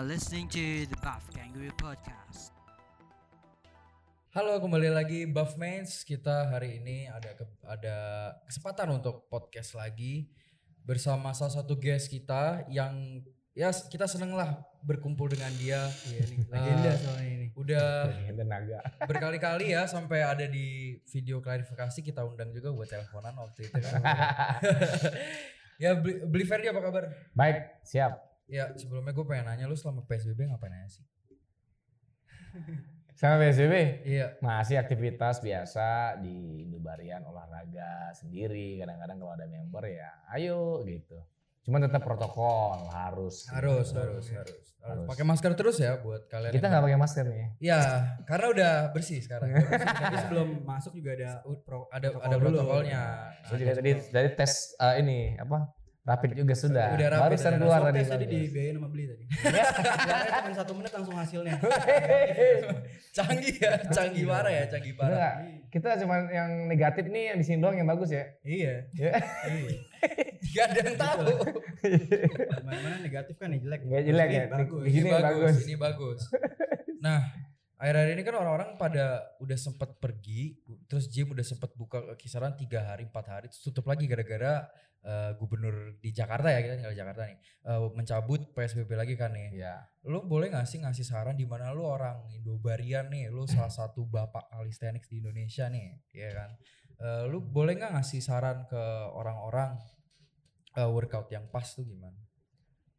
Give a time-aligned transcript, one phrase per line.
[0.00, 2.56] Are listening to the Buff Kangaroo Podcast.
[4.32, 6.08] Halo, kembali lagi Buffmates.
[6.08, 7.98] Kita hari ini ada ke- ada
[8.48, 10.32] kesempatan untuk podcast lagi
[10.88, 13.20] bersama salah satu guest kita yang
[13.52, 15.84] ya kita seneng lah berkumpul dengan dia.
[16.08, 17.46] Iya nih, legenda Eh, soalnya ini.
[17.52, 18.80] Udah Legenda naga.
[19.04, 24.00] berkali-kali ya sampai ada di video klarifikasi kita undang juga buat teleponan waktu itu kan.
[25.84, 27.04] ya beli, beli Ferdi apa kabar?
[27.36, 28.29] Baik, siap.
[28.50, 31.06] Ya sebelumnya gue pengen nanya lu selama PSBB ngapain aja sih?
[33.14, 33.74] Sama PSBB
[34.08, 34.26] Iya.
[34.40, 38.80] masih aktivitas biasa di Indobarian olahraga sendiri.
[38.80, 41.20] Kadang-kadang kalau ada member ya ayo gitu.
[41.60, 43.44] Cuman tetap protokol harus.
[43.52, 44.66] Harus, harus, harus, harus.
[44.80, 45.04] Harus.
[45.04, 46.56] Pakai masker terus ya buat kalian.
[46.56, 47.46] Kita nggak pakai masker nih.
[47.60, 47.80] Ya,
[48.24, 49.52] karena udah bersih sekarang.
[49.52, 52.48] Tapi sebelum masuk juga ada pro, ada protokol ada dulu.
[52.56, 53.02] protokolnya.
[53.44, 55.68] Saya juga tadi dari tes eh, ini apa?
[56.00, 56.96] Rapid juga sudah.
[56.96, 58.00] Udah rapid, Barusan keluar tadi.
[58.08, 59.24] tadi dibiayain sama beli tadi.
[59.44, 61.54] Keluarnya cuma satu menit langsung hasilnya.
[63.16, 65.12] canggih ya, canggih parah ya, canggih parah.
[65.12, 65.34] nggak?
[65.68, 68.24] Kita cuma yang negatif nih yang di sini doang yang bagus ya.
[68.42, 68.88] iya.
[68.96, 69.12] Ya.
[69.46, 69.70] Iya.
[70.56, 71.24] Gak ada yang tahu.
[72.64, 73.80] Mana-mana negatif kan ya jelek.
[73.84, 74.44] Nggak jelek Ini ya?
[74.48, 74.80] Bagus.
[74.82, 75.56] Di Ini sini bagus, bagus.
[75.60, 76.20] ini bagus.
[77.00, 77.18] Nah,
[77.76, 79.06] akhir-akhir ini kan orang-orang pada
[79.38, 80.56] udah sempet pergi,
[80.88, 84.64] terus gym udah sempet buka kisaran tiga hari, empat hari, terus tutup lagi gara-gara
[85.00, 89.32] eh, gubernur di Jakarta ya kita tinggal di Jakarta nih, eh, mencabut PSBB lagi kan
[89.32, 89.56] nih.
[89.56, 89.80] Ya.
[90.04, 94.08] lu boleh gak sih ngasih saran di mana lu orang Indobarian nih, lu salah satu
[94.08, 96.50] bapak calisthenics di Indonesia nih, ya kan?
[97.00, 98.82] Eh, lu boleh nggak ngasih saran ke
[99.16, 99.80] orang-orang
[100.76, 102.16] eh, workout yang pas tuh gimana?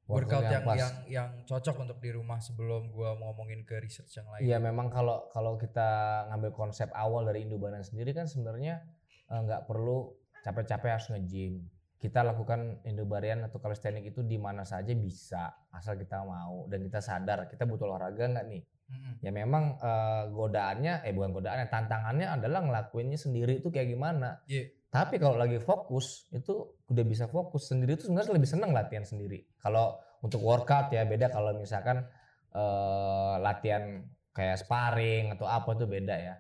[0.09, 0.75] Workout, yang pas.
[0.75, 4.43] yang yang cocok untuk di rumah sebelum gua ngomongin ke research yang lain.
[4.43, 8.83] Iya memang kalau kalau kita ngambil konsep awal dari Indobanan sendiri kan sebenarnya
[9.31, 10.11] nggak perlu
[10.43, 11.64] capek-capek harus nge-gym.
[12.02, 16.98] Kita lakukan Indobarian atau calisthenics itu di mana saja bisa asal kita mau dan kita
[16.98, 18.62] sadar kita butuh olahraga nggak nih.
[18.89, 19.14] Mm-mm.
[19.22, 24.42] Ya memang eh, godaannya eh bukan godaannya tantangannya adalah ngelakuinnya sendiri itu kayak gimana.
[24.50, 24.73] Iya.
[24.89, 29.45] Tapi kalau lagi fokus itu udah bisa fokus sendiri itu sebenarnya lebih senang latihan sendiri.
[29.62, 32.02] Kalau untuk workout ya beda kalau misalkan
[32.50, 34.02] eh, latihan
[34.33, 36.36] kayak sparring atau apa itu beda ya.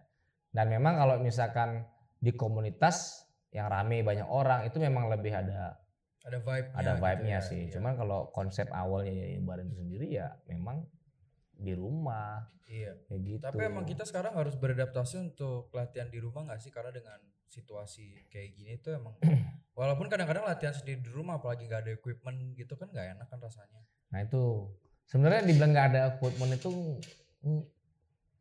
[0.51, 1.85] Dan memang kalau misalkan
[2.17, 5.75] di komunitas yang rame banyak orang itu memang lebih ada
[6.21, 7.61] Ada vibe ada vibe-nya gitu sih.
[7.67, 7.71] ya.
[7.77, 10.85] Cuman kalau konsep awalnya ya itu sendiri ya memang
[11.51, 12.93] di rumah Iya.
[13.09, 13.41] kayak gitu.
[13.43, 16.71] Tapi emang kita sekarang harus beradaptasi untuk latihan di rumah nggak sih?
[16.71, 17.19] Karena dengan
[17.51, 19.17] situasi kayak gini tuh emang
[19.79, 23.39] walaupun kadang-kadang latihan sendiri di rumah apalagi nggak ada equipment gitu kan nggak enak kan
[23.43, 23.81] rasanya.
[24.15, 24.71] Nah itu
[25.03, 26.71] sebenarnya dibilang nggak ada equipment itu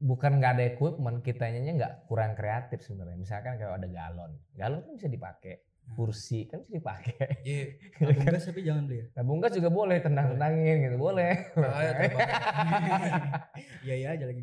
[0.01, 3.21] bukan nggak ada equipment, kitanya nggak kurang kreatif sebenarnya.
[3.21, 5.61] Misalkan kalau ada galon, galon kan bisa dipakai,
[5.93, 7.45] kursi kan bisa dipakai.
[7.45, 7.65] Iya.
[8.01, 9.07] Tabung gas tapi jangan beli ya.
[9.13, 11.53] Tabung gas juga boleh tendang-tendangin gitu, boleh.
[13.85, 14.41] Iya iya aja lagi.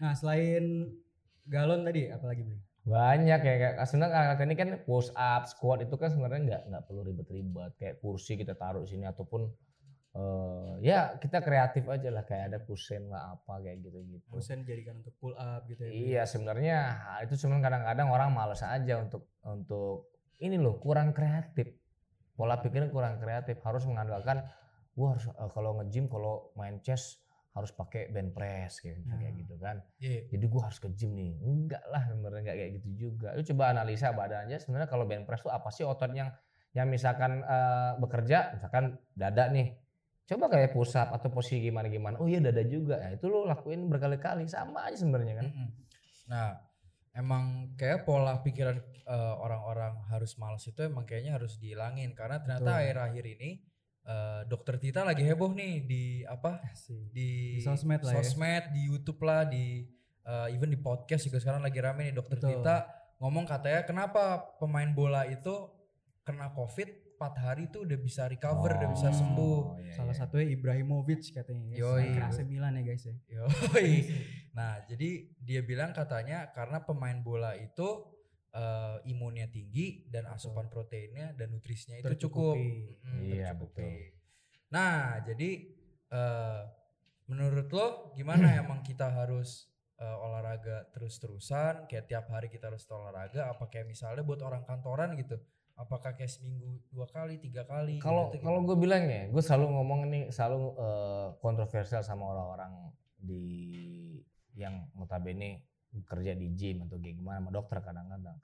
[0.00, 0.88] nah selain
[1.50, 2.58] galon tadi apalagi beli?
[2.80, 6.82] Banyak ya kayak sebenarnya kalau ini kan push up, squat itu kan sebenarnya nggak nggak
[6.88, 9.44] perlu ribet-ribet kayak kursi kita taruh di sini ataupun
[10.10, 14.26] eh, ya kita kreatif aja lah kayak ada kusen lah apa kayak gitu-gitu.
[14.26, 15.90] Bosan dijadikan untuk pull up gitu ya.
[15.90, 16.78] Iya sebenarnya
[17.22, 20.10] itu cuma kadang-kadang orang males aja untuk untuk
[20.40, 21.70] ini loh kurang kreatif
[22.34, 24.48] pola pikirnya kurang kreatif harus mengandalkan
[24.96, 27.20] gua harus eh, kalau nge-gym kalau main chest
[27.50, 29.40] harus pakai bench press kayak gitu, kayak Hmm.
[29.42, 30.20] gitu kan Iya.
[30.30, 33.64] jadi gua harus ke gym nih enggak lah sebenarnya enggak kayak gitu juga lu coba
[33.70, 36.32] analisa badannya sebenarnya kalau bench press tuh apa sih otot yang
[36.72, 39.76] yang misalkan eh, bekerja misalkan dada nih
[40.30, 43.42] coba kayak push up atau posisi gimana gimana oh iya dada juga ya itu lu
[43.50, 45.46] lakuin berkali-kali sama aja sebenarnya kan.
[46.30, 46.54] Nah,
[47.18, 52.70] emang kayak pola pikiran eh, orang-orang harus malas itu emang kayaknya harus dihilangin karena ternyata
[52.70, 52.78] Betul.
[52.78, 53.50] akhir-akhir ini
[54.06, 57.10] eh, dokter Tita lagi heboh nih di apa Asik.
[57.10, 58.22] di, Di sosmed lah ya.
[58.22, 59.82] sosmed, di YouTube lah, di
[60.22, 62.62] eh, even di podcast juga sekarang lagi rame nih dokter Betul.
[62.62, 62.76] Tita
[63.18, 65.68] ngomong katanya kenapa pemain bola itu
[66.22, 66.88] kena COVID
[67.20, 69.58] 4 hari itu udah bisa recover, udah bisa Oh, sembuh.
[69.76, 70.20] iya, Salah iya.
[70.24, 71.76] satunya Ibrahimovic katanya.
[71.76, 71.84] ya.
[71.84, 72.16] Yoi.
[72.16, 73.14] AC Milan ya guys ya.
[73.28, 73.92] Yoi.
[74.56, 78.08] Nah, jadi dia bilang katanya karena pemain bola itu
[78.50, 82.56] eh, imunnya tinggi dan asupan proteinnya dan nutrisinya itu cukup.
[82.56, 84.16] Mm, Iya, betul.
[84.72, 85.50] Nah, jadi
[86.10, 86.62] eh,
[87.28, 89.68] menurut lo gimana emang kita harus
[90.00, 95.14] eh, olahraga terus-terusan kayak tiap hari kita harus olahraga apa kayak misalnya buat orang kantoran
[95.14, 95.38] gitu
[95.76, 98.68] apakah kayak seminggu dua kali tiga kali Kalau gitu, kalau gimana?
[98.68, 102.72] gue bilang ya, gue selalu ngomong ini selalu eh, kontroversial sama orang-orang
[103.20, 103.44] di
[104.56, 105.66] yang notabene
[106.06, 108.36] kerja di gym atau kayak gimana sama dokter kadang-kadang.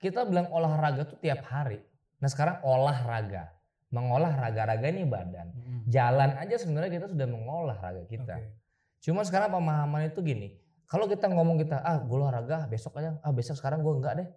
[0.00, 1.78] Kita bilang olahraga tuh tiap hari.
[2.20, 3.56] Nah sekarang olahraga.
[3.90, 5.50] mengolah raga-raga ini badan.
[5.90, 8.38] Jalan aja sebenarnya kita sudah mengolah raga kita.
[8.38, 8.54] Oke.
[9.02, 10.54] Cuma sekarang pemahaman itu gini,
[10.86, 14.28] kalau kita ngomong kita ah gue olahraga besok aja, ah besok sekarang gue enggak deh.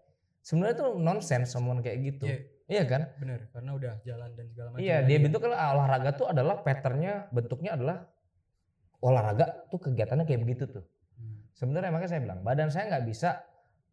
[0.44, 2.28] Sebenarnya itu nonsens omongan kayak gitu.
[2.28, 2.40] Iya.
[2.64, 3.02] Iya kan?
[3.20, 4.84] Bener, karena udah jalan dan segala macam.
[4.84, 8.08] Iya, dia bentuk kalau olahraga tuh adalah patternnya, bentuknya adalah
[9.04, 10.86] olahraga tuh kegiatannya kayak begitu tuh.
[11.20, 11.44] Hmm.
[11.52, 13.44] Sebenarnya makanya saya bilang badan saya nggak bisa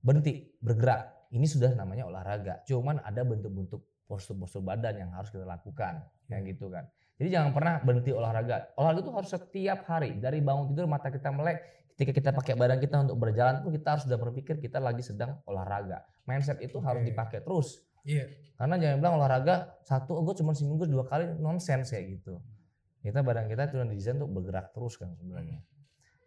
[0.01, 1.31] berhenti bergerak.
[1.31, 2.63] Ini sudah namanya olahraga.
[2.67, 6.87] Cuman ada bentuk-bentuk postur-postur badan yang harus kita lakukan, kayak gitu kan.
[7.21, 8.75] Jadi jangan pernah berhenti olahraga.
[8.75, 11.80] Olahraga itu harus setiap hari dari bangun tidur mata kita melek.
[12.01, 15.37] Ketika kita pakai badan kita untuk berjalan pun kita harus sudah berpikir kita lagi sedang
[15.45, 16.01] olahraga.
[16.25, 17.13] Mindset itu harus Oke.
[17.13, 17.85] dipakai terus.
[18.09, 18.25] Iya.
[18.57, 22.41] Karena jangan bilang olahraga satu, oh, gue cuma seminggu dua kali nonsens kayak gitu.
[23.05, 25.61] Kita badan kita itu didesain untuk bergerak terus kan sebenarnya.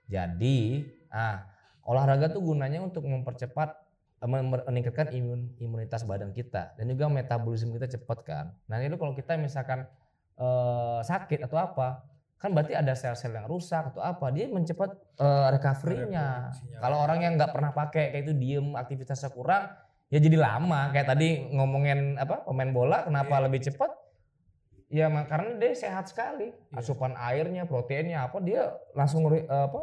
[0.05, 1.41] Jadi, ah
[1.89, 3.73] olahraga tuh gunanya untuk mempercepat
[4.21, 4.29] eh,
[4.69, 8.45] meningkatkan imun imunitas badan kita dan juga metabolisme kita cepat kan.
[8.69, 9.89] Nah itu kalau kita misalkan
[10.37, 12.05] eh, sakit atau apa,
[12.43, 16.51] kan berarti ada sel-sel yang rusak atau apa, dia mencepat eh, recovery-nya.
[16.83, 19.71] Kalau orang yang nggak pernah pakai kayak itu diem aktivitasnya kurang,
[20.11, 20.91] ya jadi lama.
[20.91, 23.43] Kayak tadi ngomongin apa pemain bola, kenapa Iya.
[23.47, 23.91] lebih cepat?
[24.91, 26.83] Ya karena dia sehat sekali, Iya.
[26.83, 29.79] asupan airnya, proteinnya apa dia langsung re- apa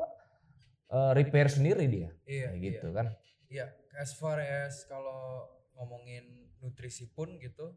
[0.90, 2.66] eh, repair sendiri dia, Iya, kayak iya.
[2.76, 3.06] gitu kan.
[3.48, 3.66] Iya,
[3.96, 5.48] as far as kalau
[5.80, 6.28] ngomongin
[6.60, 7.72] nutrisi pun gitu,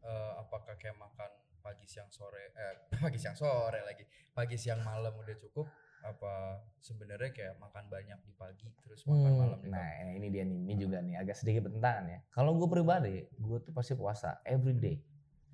[0.00, 1.30] eh, apakah kayak makan
[1.62, 2.74] pagi siang sore, eh
[3.04, 5.66] pagi siang sore lagi, pagi siang malam udah cukup?
[6.02, 10.42] Apa sebenarnya kayak makan banyak di pagi terus makan Hmm, malam di nah ini dia
[10.42, 12.18] nih, ini juga nih agak sedikit bertentangan ya.
[12.28, 14.98] Kalau gue pribadi, gue tuh pasti puasa every day.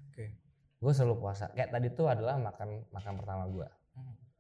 [0.09, 0.41] Oke.
[0.81, 1.53] Gue selalu puasa.
[1.53, 3.69] Kayak tadi tuh adalah makan makan pertama gue.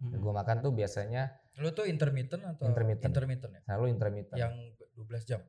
[0.00, 0.17] Hmm.
[0.17, 1.29] Gue makan tuh biasanya
[1.59, 3.11] Lu tuh intermittent atau Intermittent.
[3.12, 3.61] intermittent ya?
[3.69, 4.38] selalu intermittent.
[4.38, 4.53] Yang
[4.97, 5.41] 12 jam,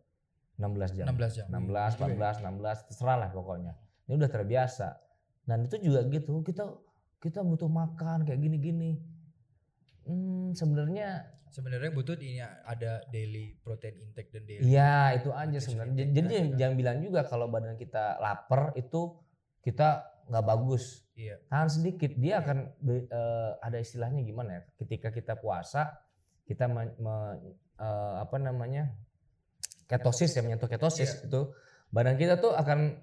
[0.60, 1.06] 16 jam.
[1.08, 1.46] 16 jam.
[1.48, 3.74] 16, 14, 16, terserah lah pokoknya.
[4.10, 4.88] Ini udah terbiasa.
[5.50, 6.70] Dan itu juga gitu, kita
[7.18, 9.02] kita butuh makan kayak gini-gini.
[10.06, 14.70] Hmm, sebenarnya Sebenarnya butuh ini ada daily protein intake dan daily.
[14.70, 16.06] iya itu aja sebenarnya.
[16.14, 19.18] Jadi kan jangan bilang juga kalau badan kita lapar itu
[19.66, 21.10] kita nggak bagus.
[21.18, 21.42] Iya.
[21.50, 24.64] Tahan sedikit, dia akan be- eh, ada istilahnya gimana ya?
[24.78, 25.90] Ketika kita puasa,
[26.46, 28.94] kita me- me- eh, apa namanya
[29.90, 31.50] ketosis ya menyentuh ketosis itu
[31.90, 33.02] badan kita tuh akan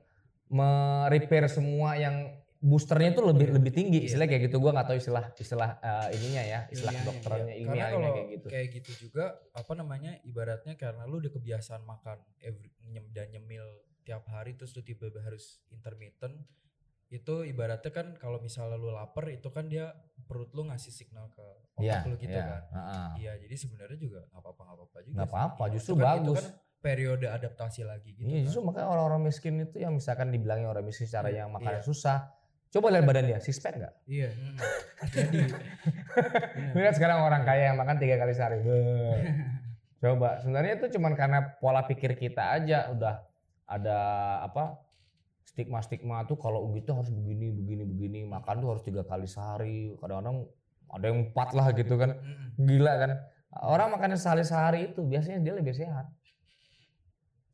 [0.48, 4.06] me-repair semua yang boosternya itu lebih lebih tinggi Iya.
[4.08, 7.60] istilah kayak gitu gua nggak tahu istilah istilah eh, ininya ya istilah Ilmiahnya, dokternya Karena
[7.60, 12.72] ilmiahnya kayak gitu kayak gitu juga apa namanya ibaratnya karena lu udah kebiasaan makan every,
[12.82, 13.66] nyem, dan nyemil
[14.02, 16.34] tiap hari terus lu tiba-tiba harus intermittent
[17.06, 19.94] itu ibaratnya kan kalau misalnya lu lapar itu kan dia
[20.26, 21.44] perut lu ngasih signal ke
[21.78, 22.62] otak Iya, lu gitu iya, kan.
[23.14, 25.14] Iya, jadi sebenarnya juga apa-apa nggak apa-apa juga.
[25.14, 25.30] Nggak sih.
[25.30, 26.34] apa-apa, Iya, justru kan- bagus.
[26.34, 28.26] Itu kan periode adaptasi lagi gitu.
[28.28, 28.44] Iya kan.
[28.46, 31.88] justru makanya orang-orang miskin itu yang misalkan dibilangnya orang miskin secara Iya, yang makannya iya.
[31.88, 32.18] susah.
[32.70, 33.94] Coba lihat badan dia, six pack nggak?
[34.04, 34.28] Iya.
[35.16, 35.38] Jadi
[36.76, 38.60] Lihat sekarang orang kaya yang makan tiga kali sehari.
[40.02, 43.24] Coba, sebenarnya itu cuman karena pola pikir kita aja udah
[43.66, 43.98] ada
[44.44, 44.78] apa
[45.46, 50.44] stigma-stigma tuh kalau gitu harus begini begini begini makan tuh harus tiga kali sehari kadang-kadang
[50.92, 52.12] ada yang empat lah gitu kan
[52.60, 53.10] gila kan
[53.64, 56.06] orang makannya sehari sehari itu biasanya dia lebih sehat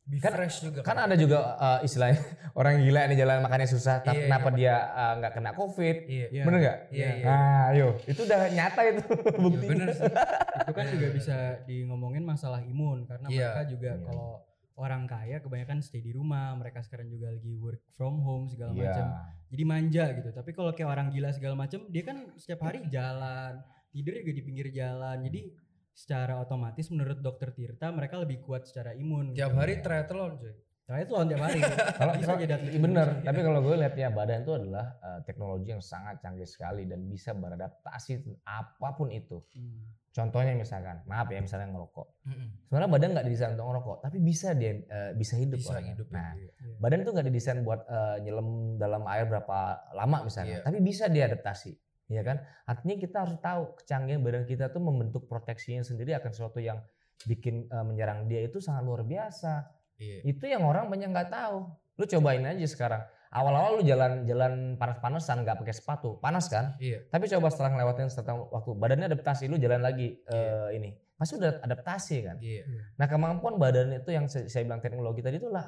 [0.03, 2.19] Be Kan- fresh juga kan ada juga uh, istilahnya
[2.59, 4.55] orang gila nih jalan makannya susah tapi Iya, kenapa iya.
[4.57, 6.27] dia uh, nggak kena covid Iya.
[6.27, 6.43] Iya.
[6.43, 7.23] bener nggak Iya, iya.
[7.23, 10.11] nah ayo itu udah nyata itu Iya, buktinya bener sih.
[10.59, 13.47] itu kan juga bisa di ngomongin masalah imun karena Iya.
[13.49, 14.03] mereka juga Iya.
[14.03, 14.29] kalau
[14.73, 18.89] orang kaya kebanyakan stay di rumah, mereka sekarang juga lagi work from home segala Iya.
[18.89, 19.05] macam.
[19.47, 20.29] Jadi manja gitu.
[20.33, 24.41] Tapi kalau kayak orang gila segala macam, dia kan setiap hari jalan, tidur juga di
[24.41, 25.21] pinggir jalan.
[25.21, 25.53] Jadi
[25.93, 29.37] secara otomatis menurut dokter Tirta mereka lebih kuat secara imun.
[29.37, 29.59] Tiap gitu.
[29.61, 30.53] hari triathlon coy.
[30.83, 31.59] Triathlon tiap hari.
[32.01, 35.19] Kalau Bisa jadi atlet iya bener, tapi kalau gue lihat ya badan itu adalah uh,
[35.23, 39.39] teknologi yang sangat canggih sekali dan bisa beradaptasi apa pun itu.
[39.55, 39.95] Hmm.
[40.13, 42.29] Contohnya misalkan, maaf ya misalnya ngerokok.
[42.29, 42.69] Mm-mm.
[42.69, 45.93] Sebenarnya badan nggak didesain untuk ngerokok, tapi bisa dia uh, bisa hidup Bisa orangnya.
[45.97, 46.13] hidup ya.
[46.13, 46.51] Nah, Iya.
[46.77, 48.47] badan tuh nggak didesain buat uh, nyelam
[48.77, 49.57] dalam air berapa
[49.97, 50.65] lama misalnya, Iya.
[50.69, 51.71] tapi bisa diadaptasi,
[52.11, 52.43] ya kan?
[52.67, 56.79] Artinya kita harus tahu kecanggihan badan kita tuh membentuk proteksinya sendiri akan sesuatu yang
[57.23, 59.69] bikin uh, menyerang dia itu sangat luar biasa.
[59.99, 60.27] Iya.
[60.27, 61.57] Itu yang orang banyak nggak tahu.
[61.99, 63.03] Lu cobain aja sekarang.
[63.33, 66.77] Awal-awal lu jalan-jalan panas-panasan nggak pakai sepatu, panas kan?
[66.77, 67.09] Iya.
[67.09, 70.69] Tapi coba setelah ngelewatin setengah waktu, badannya adaptasi, lu jalan lagi Iya.
[70.69, 70.89] eh, ini.
[71.17, 72.37] Pasti udah adaptasi kan.
[72.37, 72.63] Iya.
[72.99, 75.65] Nah kemampuan badan itu yang saya, saya bilang teknologi tadi itulah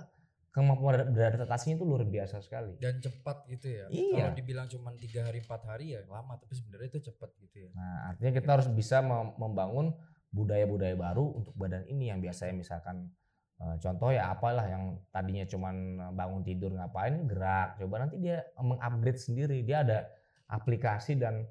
[0.56, 2.80] kemampuan ber- beradaptasinya itu luar biasa sekali.
[2.80, 3.86] Dan cepat gitu ya.
[3.92, 4.32] Iya.
[4.32, 7.70] Kalau dibilang cuma tiga hari empat hari ya lama, tapi sebenarnya itu cepat gitu ya.
[7.76, 9.92] Nah artinya kita harus bisa mem- membangun
[10.32, 13.12] budaya-budaya baru untuk badan ini yang biasanya misalkan
[13.56, 15.76] Eh, contoh ya apalah yang tadinya cuman
[16.12, 20.12] bangun tidur ngapain gerak coba nanti dia mengupgrade sendiri dia ada
[20.52, 21.48] aplikasi dan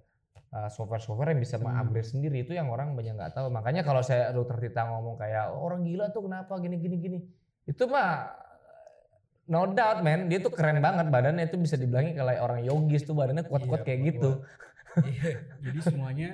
[0.52, 1.64] uh, software-software yang bisa Hmm.
[1.64, 5.56] mengupgrade sendiri itu yang orang banyak nggak tahu makanya kalau saya dokter Tita ngomong kayak
[5.56, 7.18] "Oh, orang gila tuh kenapa gini gini gini
[7.64, 8.28] itu mah
[9.50, 13.12] no doubt man dia tuh keren banget badannya itu bisa dibilangin kayak orang yogis tuh
[13.12, 14.16] badannya kuat-kuat Iya, kayak kuat-kuat.
[14.16, 14.30] gitu
[15.10, 15.32] Iya.
[15.58, 16.30] Jadi semuanya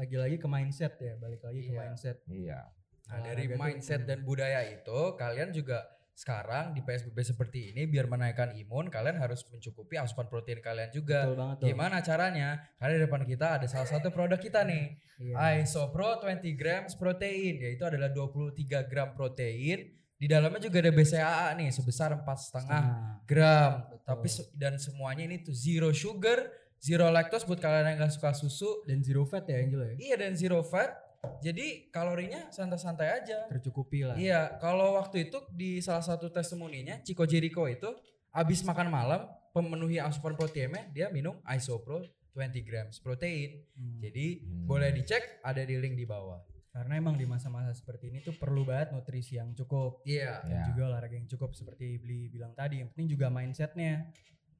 [0.00, 1.78] lagi-lagi ke mindset ya, balik lagi ke Iya.
[1.78, 2.18] mindset.
[2.30, 2.60] iya
[3.08, 4.08] Nah, dari Olahraga tuh, mindset hmm.
[4.08, 5.78] dan budaya itu kalian juga
[6.12, 11.24] sekarang di PSBB seperti ini biar menaikkan imun kalian harus mencukupi asupan protein kalian juga.
[11.30, 11.56] Betul banget.
[11.62, 12.48] Gimana caranya?
[12.76, 14.98] Karena di depan kita ada salah satu produk kita nih.
[15.22, 15.62] Iya.
[15.62, 19.94] Isopro 20 grams protein yaitu adalah 23 gram protein.
[20.18, 22.84] Di dalamnya juga ada BCAA nih sebesar 4,5 Setengah.
[23.22, 23.72] gram.
[23.86, 24.02] Betul.
[24.02, 28.82] Tapi dan semuanya ini tuh zero sugar, zero lactose buat kalian yang gak suka susu.
[28.82, 29.94] dan zero fat ya Angel ya.
[29.96, 30.90] Iya dan zero fat.
[31.38, 33.46] Jadi kalorinya santai-santai aja.
[33.48, 34.14] Tercukupi lah.
[34.14, 37.90] Iya, kalau waktu itu di salah satu testimoninya Chico Jericho itu
[38.30, 42.02] habis makan malam pemenuhi asupan proteinnya dia minum Isopro
[42.34, 43.66] 20 grams protein.
[43.74, 43.98] Hmm.
[43.98, 44.66] Jadi Hmm.
[44.66, 46.38] boleh dicek ada di link di bawah.
[46.78, 50.46] Karena emang di masa-masa seperti ini tuh perlu banget nutrisi yang cukup Iya.
[50.46, 50.64] dan Ya.
[50.70, 52.78] juga olahraga yang cukup seperti Bli bilang tadi.
[52.78, 54.14] Yang penting juga mindsetnya.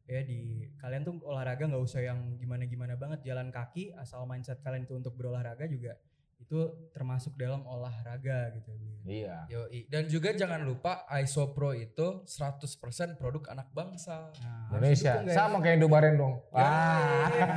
[0.08, 4.82] Ya di kalian tuh olahraga nggak usah yang gimana-gimana banget jalan kaki asal mindset kalian
[4.82, 5.94] itu untuk berolahraga juga
[6.38, 6.58] itu
[6.90, 9.20] termasuk dalam olahraga gitu Bli.
[9.20, 9.84] iya Yoi.
[9.86, 12.72] Dan juga jangan lupa Isopro itu 100%
[13.14, 14.30] produk anak bangsa.
[14.38, 17.50] Nah, Indonesia dukung, sama kayak Indobaren dong Ya, ah kayak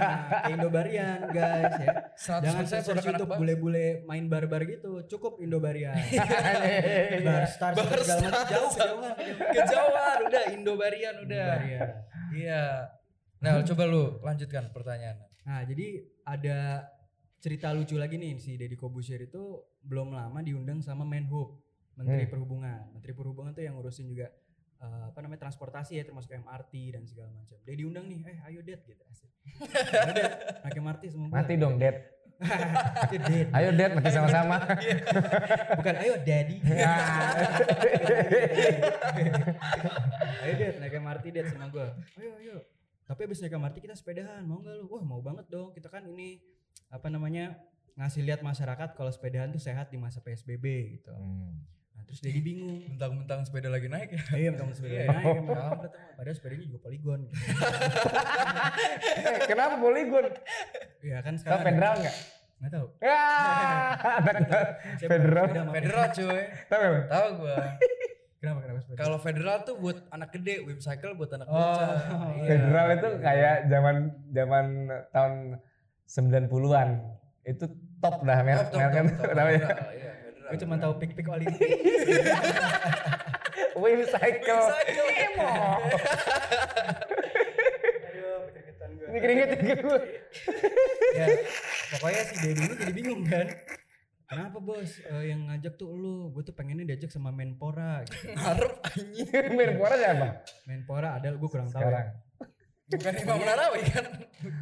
[0.56, 1.94] Indobarian guys ya.
[2.16, 3.38] 100% Jangan produk anak bangsa.
[3.38, 4.92] bule-bule main bar-bar gitu.
[5.08, 5.96] Cukup Indobarian.
[6.12, 7.22] Iya.
[7.24, 8.50] bar star Bar segala macam Star.
[8.50, 9.14] jauh kejauhan.
[9.52, 11.48] Kejauhan udah Indobarian udah.
[11.54, 11.90] Indobarian.
[12.32, 12.66] Iya.
[13.40, 15.18] Nah, coba lu lanjutkan pertanyaan.
[15.42, 15.88] Nah, jadi
[16.24, 16.86] ada
[17.42, 19.42] cerita lucu lagi nih si Deddy Kobusier itu
[19.82, 21.58] belum lama diundang sama Menhub,
[21.98, 22.32] Menteri Hmm.
[22.32, 22.94] Perhubungan.
[22.94, 24.30] Menteri Perhubungan tuh yang ngurusin juga
[24.78, 27.58] eh, apa namanya transportasi ya termasuk MRT dan segala macam.
[27.62, 29.02] Dia diundang nih, eh ayo Dad gitu.
[29.06, 29.30] Asik.
[29.62, 30.26] Ayo
[30.62, 31.28] naik MRT semua.
[31.30, 31.98] mati dong Itu Dad.
[33.58, 34.58] ayo Dad mati sama-sama
[35.78, 36.58] Bukan ayo Daddy.
[36.82, 36.94] Ya.
[40.42, 41.88] ayo Dad, naik MRT Dad sama gue.
[42.18, 42.56] Ayo ayo.
[43.06, 44.86] Tapi abis naik MRT kita sepedahan, mau nggak lu?
[44.90, 45.74] Wah mau banget dong.
[45.74, 46.42] Kita kan ini
[46.88, 47.56] apa namanya
[47.94, 51.12] ngasih lihat masyarakat kalau sepedahan tuh sehat di masa PSBB gitu.
[51.12, 51.60] Hmm.
[51.92, 52.80] Nah terus Daddy bingung.
[52.90, 54.22] Mentang-mentang sepeda lagi naik ya.
[54.34, 55.56] Iya, mentang sepeda Iya, naik emang.
[56.14, 57.20] Padahal sepedanya juga poligon.
[57.26, 57.36] Gitu.
[59.22, 60.26] Eh, kenapa poligon
[61.00, 61.66] Iya kan Tahu sekarang.
[61.66, 62.16] federal nggak
[62.58, 62.88] Nggak tahu.
[63.02, 63.22] ya
[65.02, 65.46] Federal.
[65.72, 66.42] Federal cuy.
[66.68, 67.06] tahu nggak?
[67.08, 67.58] Tahu gua.
[68.38, 68.98] Kenapa kenapa sepeda?
[68.98, 71.90] Kalau federal tuh buat anak gede, whip cycle buat anak Oh, bocah.
[72.32, 72.46] Iya.
[72.48, 73.96] federal itu kayak zaman
[74.32, 74.66] zaman
[75.10, 75.34] tahun
[76.12, 76.90] 90-an
[77.42, 77.66] itu
[77.98, 79.32] top dah merek merek top.
[79.32, 80.12] namanya Federal, iya.
[80.52, 81.70] Gue cuma tahu pik-pik Olimpik.
[83.80, 85.08] wheel cycle Cycle.
[85.16, 85.48] Emo.
[88.04, 89.08] Aduh, keringetan gue.
[89.16, 90.00] ini gue
[91.12, 91.28] ya
[91.92, 93.48] pokoknya si Dedi ini jadi bingung kan
[94.26, 98.32] kenapa bos Eh, yang ngajak tuh lu gue tuh pengennya diajak sama Menpora gitu.
[98.32, 99.28] Ngarep anjing.
[99.60, 100.28] main bola siapa
[100.68, 102.31] Menpora ada gue kurang tahu sekarang ya.
[102.92, 104.06] Bukan Imam Narawi kan?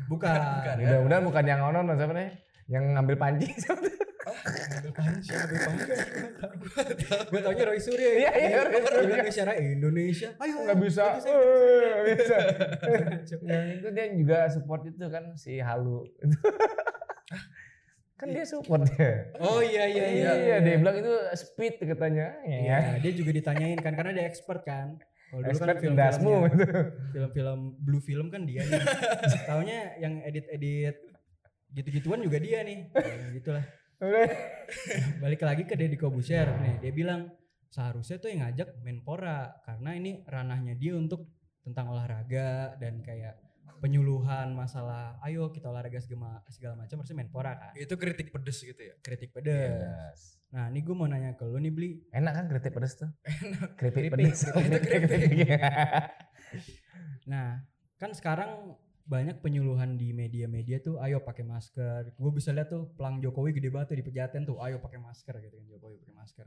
[0.06, 0.40] bukan.
[0.40, 0.76] Bukan.
[0.78, 0.88] ya?
[1.02, 2.30] mudah-mudahan bukan yang onon siapa nih
[2.70, 3.50] yang ngambil panci
[4.30, 5.90] Ambil panci ambil panci
[7.34, 8.10] gue taunya Roy Surya.
[8.14, 8.60] Iya, iya.
[9.02, 10.30] Indonesia Indonesia.
[10.38, 11.06] Ayo nggak bisa.
[11.18, 12.38] nggak bisa.
[13.42, 16.06] yang itu dia juga support itu kan si Halu.
[16.22, 16.38] Itu
[18.20, 19.34] kan dia support dia.
[19.42, 20.32] Oh iya iya iya.
[20.36, 22.38] Iya dia bilang itu speed katanya.
[22.46, 25.00] Iya, ya dia juga ditanyain kan karena dia expert kan.
[25.30, 26.66] Kalau dulu kan expert dasmu itu
[27.14, 28.82] film-film blue film kan dia nih.
[29.50, 30.98] Taunya yang edit-edit
[31.70, 32.90] gitu-gituan juga dia nih.
[32.98, 33.66] Ya, gitulah.
[35.24, 37.30] Balik lagi ke Deddy Kobusier nih, dia bilang
[37.70, 41.30] seharusnya tuh yang ngajak Menpora karena ini ranahnya dia untuk
[41.62, 43.38] tentang olahraga dan kayak
[43.84, 48.82] penyuluhan masalah ayo kita olahraga segala, segala macam harusnya Menpora kan Itu kritik pedes gitu
[48.82, 48.98] ya.
[49.06, 52.98] kritik pedes nah ini gue mau nanya ke lu nih Bli enak kan kritik pedes
[52.98, 53.10] tuh
[53.80, 54.82] kritik Keripik, pedes keripik.
[54.82, 55.50] kritik
[57.26, 57.62] Nah,
[57.96, 58.74] kan sekarang
[59.06, 62.14] banyak penyuluhan di media-media tuh, ayo pakai masker.
[62.14, 65.38] Gue bisa lihat tuh pelang Jokowi gede banget tuh di pejaten tuh, ayo pakai masker
[65.38, 66.46] gitu kan Jokowi pakai masker.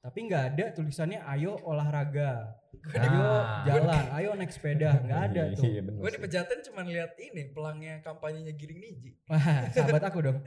[0.00, 2.56] Tapi nggak ada tulisannya ayo olahraga,
[2.94, 3.66] ayo Ah.
[3.66, 5.66] jalan, ayo naik sepeda, nggak ada tuh.
[5.66, 9.10] iya bener Gue di pejaten cuma lihat ini pelangnya kampanyenya Giring Niji.
[9.26, 10.38] Wah, sahabat aku dong.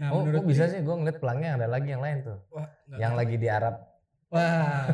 [0.00, 2.68] nah, oh menurut kok bisa sih gue ngeliat pelangnya ada lagi yang lain tuh Wah,
[2.96, 3.92] yang lagi di Arab
[4.32, 4.88] Wah,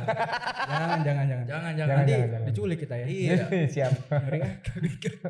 [0.67, 1.47] jangan, jangan, jangan.
[1.47, 1.95] Jangan, Jangan, jangan.
[1.95, 2.47] Nanti jangan, jangan.
[2.51, 3.07] diculik kita ya.
[3.07, 3.37] Iya.
[3.79, 4.53] siap Ngeri ah.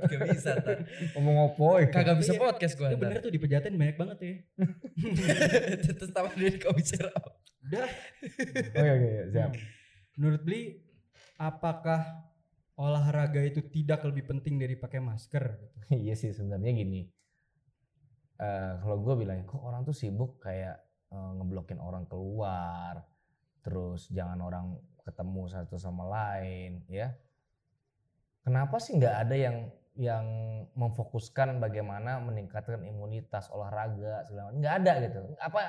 [0.08, 0.78] Gak bisa tar.
[1.12, 1.92] ngomong opo ya?
[1.92, 4.34] Kagak bisa Iya, podcast gue Itu bener tuh di pejaten banyak banget ya.
[6.00, 7.12] Terus tahu dari kau bicara?
[7.68, 7.88] Udah.
[8.80, 9.52] Oke oke siap.
[9.52, 9.60] Hmm.
[10.16, 10.60] Menurut Bli,
[11.36, 12.00] apakah
[12.80, 15.44] olahraga itu tidak lebih penting dari pakai masker?
[15.52, 15.76] Gitu?
[16.08, 17.12] iya sih sebenarnya gini.
[18.38, 20.78] Eh kalau gue bilang kok orang tuh sibuk kayak
[21.10, 23.02] eh, ngeblokin orang keluar,
[23.66, 27.10] terus jangan orang ketemu satu sama lain, ya.
[28.46, 29.56] Kenapa sih nggak ada yang
[29.98, 30.26] yang
[30.78, 34.54] memfokuskan bagaimana meningkatkan imunitas olahraga segala?
[34.54, 35.20] Nggak ada gitu.
[35.42, 35.60] Apa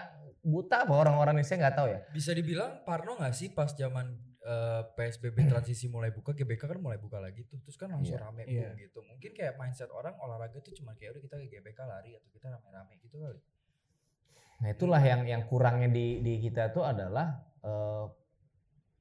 [0.46, 2.00] buta apa orang-orang saya nggak tahu ya.
[2.14, 6.98] Bisa dibilang Parno nggak sih pas zaman eh, PSBB transisi mulai buka, GBK kan mulai
[6.98, 8.74] buka lagi tuh, terus kan langsung Iya, rame iya.
[8.74, 9.00] boom gitu.
[9.06, 12.50] Mungkin kayak mindset orang olahraga tuh cuma kayak udah kita ke GBK lari atau kita
[12.50, 13.42] rame-rame gitu kali.
[14.60, 18.06] Nah itulah yang yang kurangnya di di kita itu adalah eh,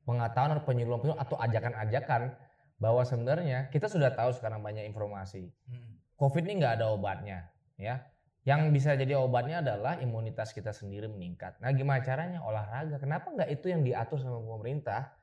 [0.07, 2.33] pengetahuan atau penyuluhan atau ajakan-ajakan
[2.79, 5.51] bahwa sebenarnya kita sudah tahu sekarang banyak informasi.
[5.67, 5.99] Hmm.
[6.19, 8.07] COVID ini nggak ada obatnya, ya.
[8.47, 11.61] Yang bisa jadi obatnya adalah imunitas kita sendiri meningkat.
[11.61, 12.41] Nah, gimana caranya?
[12.41, 12.97] Olahraga.
[12.97, 15.18] Kenapa nggak itu yang diatur sama pemerintah,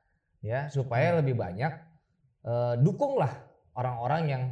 [0.46, 1.72] ya, supaya lebih banyak
[2.46, 3.34] eh, dukunglah
[3.74, 4.42] orang-orang yang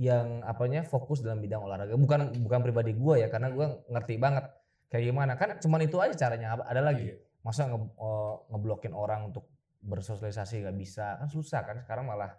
[0.00, 1.92] yang apanya fokus dalam bidang olahraga.
[2.00, 4.48] Bukan bukan pribadi gue ya, karena gue ngerti banget
[4.88, 5.32] kayak gimana.
[5.36, 6.56] Kan cuman itu aja caranya.
[6.64, 7.12] Ada lagi.
[7.12, 7.16] Iya.
[7.44, 9.44] Masa nge, eh, ngeblokin orang untuk
[9.82, 12.38] bersosialisasi nggak bisa kan susah kan sekarang malah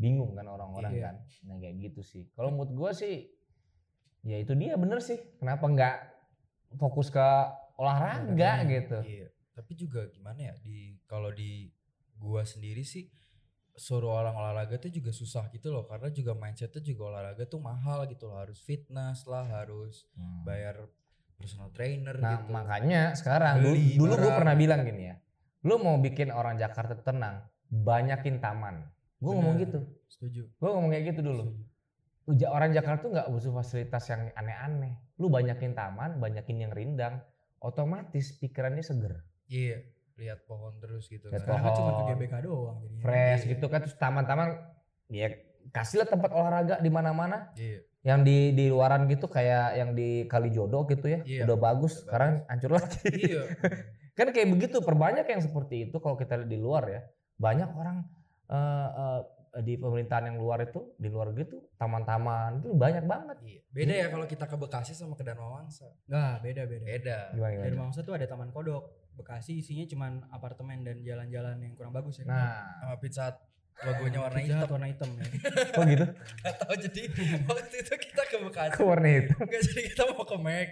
[0.00, 1.04] bingung kan orang-orang Iya.
[1.04, 3.14] kan nah kayak gitu sih kalau menurut gue sih
[4.24, 5.96] ya itu dia bener sih kenapa nggak
[6.80, 7.28] fokus ke
[7.76, 9.28] olahraga gitu Iya.
[9.52, 11.68] Tapi juga gimana ya di kalau di
[12.18, 13.06] gua sendiri sih
[13.72, 18.04] suruh orang olahraga tuh juga susah gitu loh karena juga mindsetnya juga olahraga tuh mahal
[18.04, 20.42] gitu loh harus fitness lah harus Hmm.
[20.42, 20.82] bayar
[21.34, 22.50] personal trainer nah gitu.
[22.50, 24.34] makanya sekarang dulu, Beli dulu gue barang.
[24.34, 25.16] pernah bilang gini ya
[25.60, 28.82] lu mau bikin orang Jakarta tenang banyakin taman
[29.16, 30.42] gue ngomong gitu Setuju.
[30.48, 31.42] gue ngomong kayak gitu dulu
[32.20, 32.44] Setuju.
[32.46, 37.22] Orang Jakarta tuh nggak butuh fasilitas yang aneh-aneh lu banyakin taman banyakin yang rindang
[37.58, 39.80] otomatis pikirannya seger Iya,
[40.18, 41.62] lihat pohon terus gitu Lihat kan.
[41.62, 42.08] Kan cuma ke Pohon.
[42.12, 43.02] GBK doang jadinya.
[43.02, 43.50] fresh Iya.
[43.54, 44.48] gitu kan terus taman-taman
[45.08, 45.28] ya
[45.68, 47.80] kasihlah tempat olahraga di mana-mana Iya.
[48.04, 52.02] yang di di luaran gitu kayak yang di Kalijodo gitu ya Iya, udah bagus udah
[52.04, 53.42] sekarang hancur lagi iya.
[54.18, 57.00] kan kayak begitu perbanyak yang seperti itu kalau kita lihat di luar ya
[57.36, 58.02] banyak orang
[58.48, 59.20] eh, eh,
[59.58, 63.60] di pemerintahan yang luar itu di luar gitu taman-taman itu banyak banget Iya.
[63.68, 65.86] Beda ya kalau kita ke Bekasi sama ke Dharma Wangsa.
[66.04, 66.84] Enggak, beda beda.
[66.84, 67.18] Beda.
[67.30, 67.76] gimana, gimana?
[67.78, 68.84] Mangsa tuh ada Taman Kodok.
[69.18, 72.24] Bekasi isinya cuman apartemen dan jalan-jalan yang kurang bagus ya.
[72.24, 73.34] nah Sama pizza
[73.78, 74.70] logonya warna Pizza hitam.
[74.70, 75.24] warna hitam ya.
[75.74, 76.06] kok gitu
[76.38, 77.02] Gak tahu jadi
[77.44, 78.72] waktu itu kita ke Bekasi.
[78.74, 80.70] kok warna itu Enggak jadi kita mau ke Max.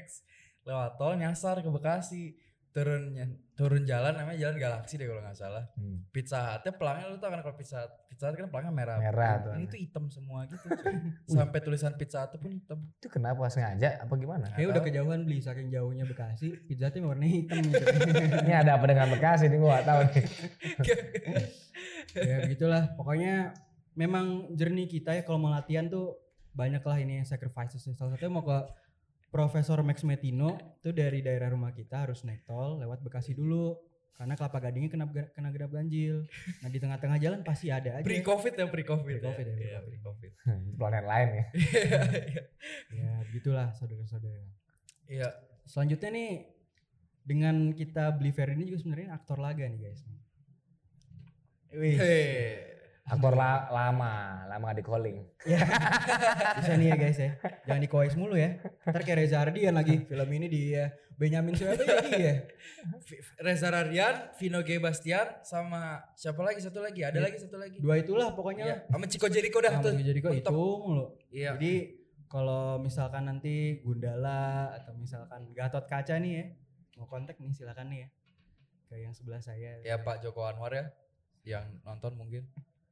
[0.63, 2.35] Lewat tol nyasar ke Bekasi.
[2.71, 3.15] Turun
[3.57, 5.65] turun jalan namanya jalan Galaksi deh kalau nggak salah.
[5.81, 6.05] Hmm.
[6.13, 8.97] Pizza Hutnya pelangnya lu tau kan kalau Pizza Pizza Hut kan pelangnya merah.
[9.01, 9.53] Merah tuh.
[9.57, 10.61] Ini tuh hitam semua gitu.
[11.33, 12.85] Sampai tulisan Pizza Hut pun hitam.
[13.01, 17.25] itu kenapa sengaja apa gimana Kayak udah kejauhan beli saking jauhnya Bekasi, pizza Hutnya warna
[17.25, 17.85] hitam gitu.
[18.45, 20.25] ini ada apa dengan Bekasi ini gua gak tahu nih
[22.17, 22.83] ya begitulah.
[22.97, 23.57] Pokoknya
[23.97, 26.21] memang jernih kita ya kalau mau latihan tuh
[26.53, 27.85] banyak lah ini sacrifices.
[27.97, 28.59] Salah satunya mau ke
[29.31, 33.77] Profesor Max Metino tuh dari daerah rumah kita harus naik tol lewat Bekasi dulu
[34.17, 36.25] karena kelapa gadingnya kena kena genap ganjil.
[36.65, 38.05] Nah di tengah-tengah jalan pasti ada aja.
[38.07, 39.21] Pre Covid ya pre Covid.
[39.21, 40.31] Pre-Covid ya, Iya pre-Covid.
[40.33, 40.73] pre Covid.
[40.81, 41.45] planet lain ya
[43.05, 44.49] Ya begitulah saudara-saudara.
[45.05, 45.29] Iya.
[45.69, 46.31] Selanjutnya nih
[47.27, 50.01] dengan kita beli fair ini juga sebenarnya aktor laga nih guys.
[51.77, 52.76] Wih, Hei.
[53.07, 54.13] Aktor la- lama
[54.47, 55.19] lama di calling
[56.59, 57.31] bisa nih ya guys ya.
[57.65, 58.59] Jangan di kois mulu ya.
[58.83, 60.91] Ntar kayak Reza Ardian lagi film ini di ya.
[61.17, 62.35] Benyamin Sueb ya dia.
[63.01, 67.01] V- Reza Radian, Vino G Bastian sama siapa lagi satu lagi?
[67.01, 67.25] Ada Iya.
[67.25, 67.81] lagi satu lagi.
[67.81, 68.65] Dua itulah pokoknya.
[68.67, 68.77] Iya.
[68.87, 69.97] Sama Chico Jericho dah tuh.
[69.97, 70.35] kok Mentok.
[70.37, 71.07] itu mulu.
[71.31, 71.57] Iya.
[71.57, 71.73] Jadi
[72.29, 76.45] kalau misalkan nanti Gundala atau misalkan Gatot Kaca nih ya,
[76.97, 78.09] mau kontak nih silakan nih ya.
[78.85, 79.81] Ke yang sebelah saya.
[79.81, 80.85] Ya Pak Joko Anwar ya
[81.49, 82.45] yang nonton mungkin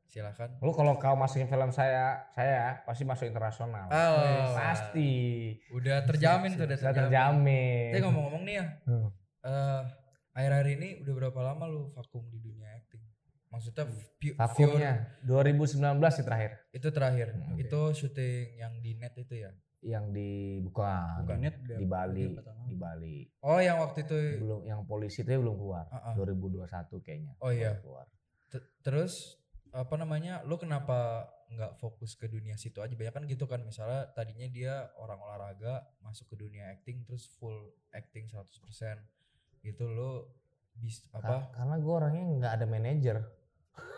[0.06, 0.48] silakan.
[0.58, 5.10] lu kalau kau masukin film saya saya pasti masuk internasional Oh, pasti
[5.70, 7.10] Udah terjamin tuh udah sudah terjamin.
[7.10, 9.08] terjamin Tapi ngomong-ngomong nih ya, Hmm.
[9.42, 9.80] eh
[10.32, 13.02] akhir-akhir ini udah berapa lama lu vakum di dunia acting?
[13.48, 13.86] Maksudnya
[14.36, 15.78] vakumnya 2019
[16.10, 17.28] sih terakhir itu terakhir.
[17.32, 17.54] Hmm.
[17.54, 19.50] Itu syuting yang di net itu ya.
[19.84, 22.32] yang di bukan, Bukan net di Bali
[22.64, 26.14] di Bali Oh, yang waktu itu belum yang polisi itu belum keluar Ah, ah.
[26.16, 26.64] 2021
[26.98, 27.76] kayaknya Oh, iya.
[27.76, 28.08] keluar
[28.48, 29.36] T- terus
[29.74, 30.40] apa namanya?
[30.46, 32.94] Lu kenapa nggak fokus ke dunia situ aja?
[32.94, 37.74] Banyak kan gitu kan misalnya tadinya dia orang olahraga masuk ke dunia acting terus full
[37.90, 39.02] acting 100%
[39.66, 40.30] gitu lu
[40.74, 41.36] bis Ka- apa?
[41.54, 43.18] karena gue orangnya nggak ada manajer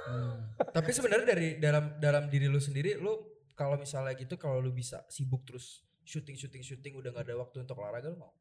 [0.06, 0.54] Hmm.
[0.56, 3.26] Tapi sebenarnya dari dalam dalam diri lu sendiri lu
[3.58, 7.66] kalau misalnya gitu kalau lu bisa sibuk terus syuting syuting syuting udah nggak ada waktu
[7.66, 8.32] untuk olahraga lu mau?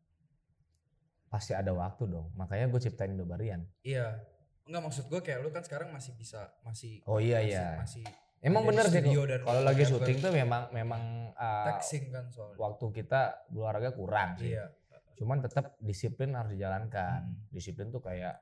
[1.26, 2.32] pasti ada waktu dong.
[2.38, 3.66] Makanya gue ciptain Indobarian.
[3.84, 4.24] Iya.
[4.66, 7.68] Enggak maksud gue kayak lu kan sekarang masih bisa masih Oh iya masih, iya.
[7.78, 8.06] masih
[8.46, 9.02] Emang bener sih
[9.42, 12.62] kalau lagi syuting tuh memang memang uh, texting kan soalnya.
[12.62, 14.54] waktu kita olahraga kurang sih.
[14.54, 14.70] Iya.
[15.18, 17.26] Cuman tetap disiplin harus dijalankan.
[17.26, 17.50] Hmm.
[17.50, 18.38] Disiplin tuh kayak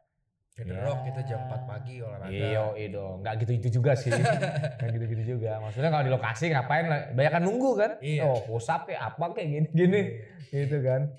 [0.54, 0.86] Kayak Ya.
[0.86, 2.30] Rock kita jam 4 pagi olahraga.
[2.30, 4.14] iyo iyo nggak gitu itu juga sih,
[4.78, 5.58] nggak gitu gitu juga.
[5.58, 6.86] Maksudnya kalau di lokasi ngapain?
[6.86, 7.10] lah?
[7.10, 7.92] Banyak kan nunggu kan?
[7.98, 8.22] Iya.
[8.30, 10.02] Oh push up kayak apa kayak gini gini,
[10.54, 11.10] gitu kan.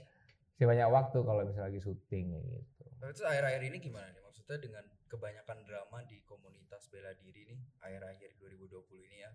[0.55, 2.83] Si banyak waktu kalau misalnya lagi syuting kayak gitu.
[2.95, 4.23] Tapi terus akhir-akhir ini gimana nih?
[4.23, 9.31] Maksudnya dengan kebanyakan drama di komunitas bela diri nih akhir-akhir 2020 ini ya.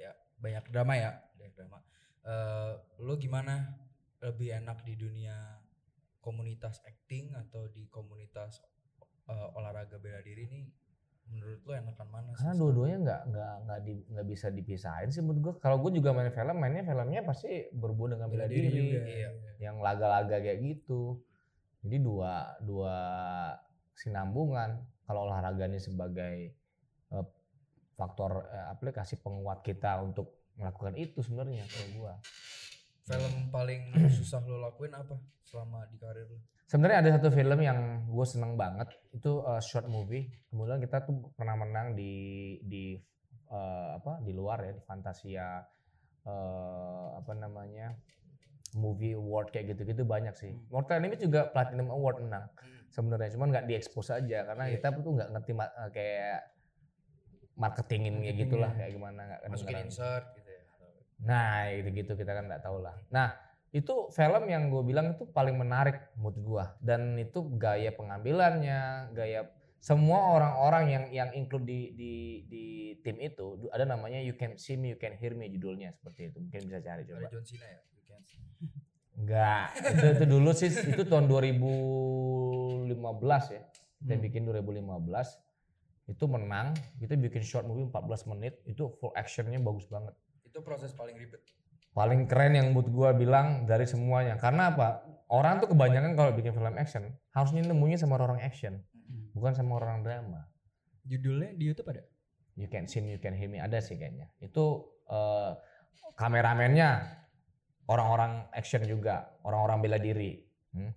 [0.00, 1.78] Ya, banyak drama ya, banyak drama.
[2.24, 2.72] Eh
[3.04, 3.76] lu gimana
[4.20, 5.60] lebih enak di dunia
[6.20, 8.60] komunitas acting atau di komunitas
[9.28, 10.64] eh, olahraga bela diri nih
[11.30, 12.42] menurut lu enakan mana sih?
[12.42, 13.92] Karena dua-duanya nggak nggak nggak di,
[14.26, 15.54] bisa dipisahin sih menurut gue.
[15.62, 19.00] Kalau gue juga main film, mainnya filmnya pasti berhubung dengan bela diri, juga.
[19.06, 19.30] Iya.
[19.62, 21.22] yang laga-laga kayak gitu.
[21.86, 22.96] Jadi dua dua
[23.94, 24.82] sinambungan.
[25.10, 26.54] Kalau olahraga ini sebagai
[27.10, 27.26] eh,
[27.98, 32.14] faktor eh, aplikasi penguat kita untuk melakukan itu sebenarnya kalau gua.
[33.10, 33.90] Film paling
[34.22, 36.38] susah lo lakuin apa selama di karir lu?
[36.70, 40.30] Sebenarnya ada satu film yang gue seneng banget itu eh, short movie.
[40.46, 42.14] Kemudian kita tuh pernah menang di
[42.62, 42.94] di
[43.50, 45.58] eh, apa di luar ya di Fantasia
[46.22, 47.98] eh, apa namanya
[48.78, 50.54] movie award kayak gitu-gitu banyak sih.
[50.54, 50.70] Hmm.
[50.70, 52.46] Mortal Enemy juga Platinum Award menang
[52.90, 54.82] sebenarnya, cuman nggak diekspos aja karena Iya.
[54.82, 56.40] kita tuh nggak ngerti ma- eh, kayak
[57.60, 60.62] marketingin kayak gitulah kayak gimana nggak Masukin insert gitu ya.
[61.20, 62.96] Nah, gitu-gitu kita kan nggak tahu lah.
[63.12, 63.36] Nah,
[63.70, 69.52] itu film yang gue bilang itu paling menarik mood gua dan itu gaya pengambilannya, gaya
[69.80, 72.12] semua orang-orang yang yang include di di
[72.48, 72.64] di
[73.00, 76.36] tim itu ada namanya You Can See Me, You Can Hear Me judulnya seperti itu.
[76.40, 77.28] Mungkin bisa cari coba.
[77.28, 78.40] John Cena ya, you can see.
[79.20, 82.88] Enggak, itu, itu dulu sih itu tahun 2015
[83.52, 83.62] ya.
[84.00, 84.24] Kita Hmm.
[84.24, 85.36] bikin 2015
[86.08, 90.90] itu menang, kita bikin short movie 14 menit, itu full actionnya bagus banget Itu proses
[90.90, 91.38] paling ribet.
[91.90, 94.38] paling keren yang mood gua bilang dari semuanya.
[94.38, 95.02] Karena apa?
[95.26, 99.30] Orang tuh kebanyakan kalau bikin film action harusnya nemunya sama orang action, Hmm.
[99.34, 100.46] bukan sama orang drama.
[101.04, 102.02] Judulnya di YouTube ada?
[102.54, 104.30] You can see me, you can hear me ada sih kayaknya.
[104.38, 105.52] Itu eh,
[106.14, 107.19] kameramennya
[107.90, 110.38] orang-orang action juga, orang-orang bela diri.
[110.70, 110.94] Hmm.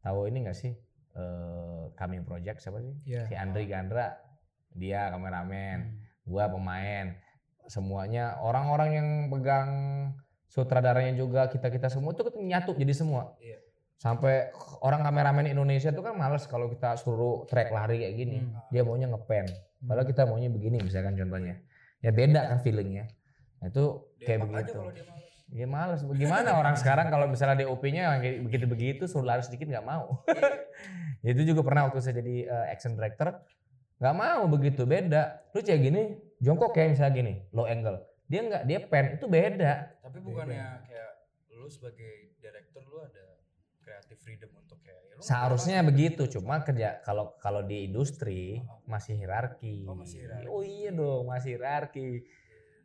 [0.00, 0.72] Tahu ini gak sih?
[1.18, 2.94] Eh, Coming Project siapa sih?
[3.02, 3.26] Iya.
[3.26, 4.14] Si Andri Gandra,
[4.70, 7.16] dia kameramen gua pemain
[7.66, 9.70] semuanya orang-orang yang pegang
[10.46, 13.60] sutradaranya juga kita kita semua tuh nyatu jadi semua Iya.
[13.96, 18.56] sampai orang kameramen Indonesia tuh kan males kalau kita suruh track lari kayak gini Hmm.
[18.72, 19.48] dia maunya ngepen
[19.84, 21.60] padahal kita maunya begini misalkan contohnya
[22.00, 23.08] ya beda kan feelingnya
[23.60, 23.84] nah, itu
[24.20, 24.78] kayak begitu.
[25.52, 26.04] Ya males.
[26.04, 30.20] Gimana orang sekarang kalau misalnya DOP-nya begitu-begitu suruh lari sedikit nggak mau.
[31.24, 33.40] Itu juga pernah waktu saya jadi uh, action director.
[33.98, 35.50] Nggak mau begitu beda.
[35.56, 36.02] Lu kayak gini
[36.38, 37.98] jongkok kayak misalnya gini low angle.
[38.28, 39.72] Dia nggak dia pen itu beda.
[40.04, 41.10] Tapi bukannya kayak
[41.56, 43.26] lu sebagai director lu ada
[43.82, 49.16] creative freedom untuk kayak ya lu seharusnya begitu cuma kerja kalau kalau di industri masih
[49.16, 49.88] hierarki.
[49.88, 50.46] Oh, masih hierarki.
[50.46, 52.22] oh iya dong masih hierarki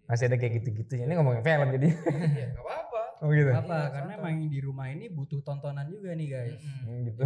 [0.05, 1.87] masih ada kayak gitu-gitunya ini ngomongin film jadi
[2.33, 3.01] Iya, nggak apa-apa.
[3.19, 3.63] oh gitu Apa?
[3.77, 6.61] Iya, Karena emang di rumah ini butuh tontonan juga nih guys.
[6.81, 7.23] Hmm, gitu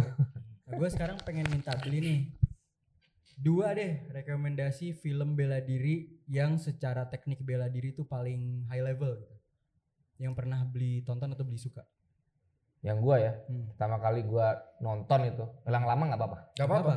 [0.62, 2.20] Nah, gue sekarang pengen minta beli nih
[3.34, 5.94] dua deh rekomendasi film bela diri
[6.26, 9.36] yang secara teknik bela diri itu paling high level gitu.
[10.18, 11.82] Yang pernah beli tonton atau beli suka.
[12.78, 13.66] yang gua ya Hmm.
[13.68, 16.94] pertama kali gua nonton itu hilang lama nggak apa-apa Nggak apa-apa.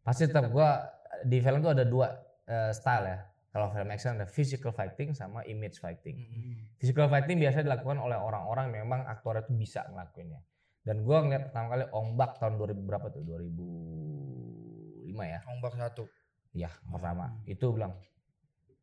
[0.00, 0.80] pasti tetap gua
[1.22, 2.08] di film tuh ada dua
[2.46, 3.18] eh, style ya
[3.50, 6.54] kalau film action ada physical fighting sama image fighting Mm-mm.
[6.76, 10.38] physical fighting biasa dilakukan oleh orang-orang yang memang aktornya tuh bisa ngelakuinnya
[10.80, 16.04] dan gua ngeliat pertama kali Ongbak tahun 2000 berapa tuh 2005 ya Ombak satu.
[16.52, 17.46] ya pertama Hmm.
[17.46, 17.94] itu bilang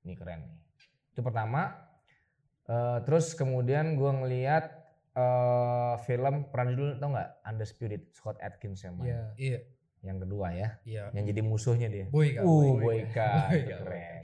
[0.02, 0.60] ini keren nih
[1.12, 1.84] itu pertama
[2.66, 4.68] Eh, terus kemudian gua ngeliat
[5.16, 9.24] eh, film pernah judul tau nggak Undisputed Scott Adkins yang main Iya.
[9.40, 9.60] Iya,
[10.04, 11.08] yang kedua ya iya.
[11.10, 12.44] yang jadi musuhnya dia Boy kan.
[12.44, 13.08] uh Boy.
[13.08, 13.56] Boyka Boyka.
[13.56, 14.24] itu keren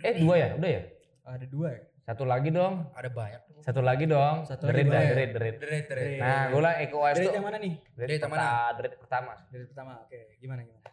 [0.00, 0.82] eh dua ya udah ya
[1.24, 1.82] Ada dua ya?
[2.00, 3.42] satu lagi dong Ada banyak.
[3.60, 5.08] satu lagi dong Satu lagi dah boleh.
[5.10, 6.18] Derit Derit Deret, deret.
[6.18, 7.74] nah gue lah Eko Wise Dari tuh yang mana nih?
[7.92, 9.92] Derit yang pertama Derit pertama Dari pertama.
[10.00, 10.88] Oke, gimana gimana?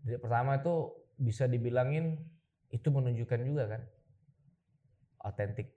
[0.00, 0.74] Derit pertama itu
[1.16, 2.04] bisa dibilangin
[2.68, 3.82] itu menunjukkan juga kan
[5.20, 5.68] otentik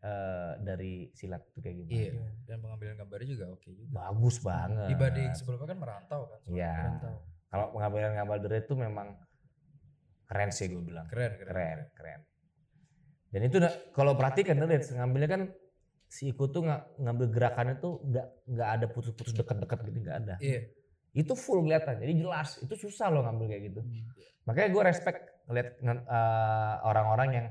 [0.00, 2.12] eh, dari silat itu kayak gimana Iya.
[2.44, 3.90] Dan pengambilan gambarnya juga oke juga.
[3.92, 6.40] bagus banget Dibanding sebelumnya kan merantau kan.
[6.46, 6.74] Iya.
[7.46, 9.14] Kalau pengambilan gambar Derit itu memang
[10.28, 11.48] keren sih gue bilang Keren, keren.
[11.48, 12.20] keren keren
[13.28, 13.56] dan itu
[13.92, 15.42] kalau perhatikan Derit ngambilnya kan
[16.08, 20.34] si Iko tuh nggak ngambil gerakannya tuh nggak nggak ada putus-putus deket-deket gitu nggak ada.
[20.40, 20.60] Iya.
[21.12, 22.00] Itu full kelihatan.
[22.00, 23.80] Jadi jelas itu susah loh ngambil kayak gitu.
[23.84, 24.08] Hmm.
[24.48, 27.46] Makanya gue respect ngeliat nge- eh, orang-orang yang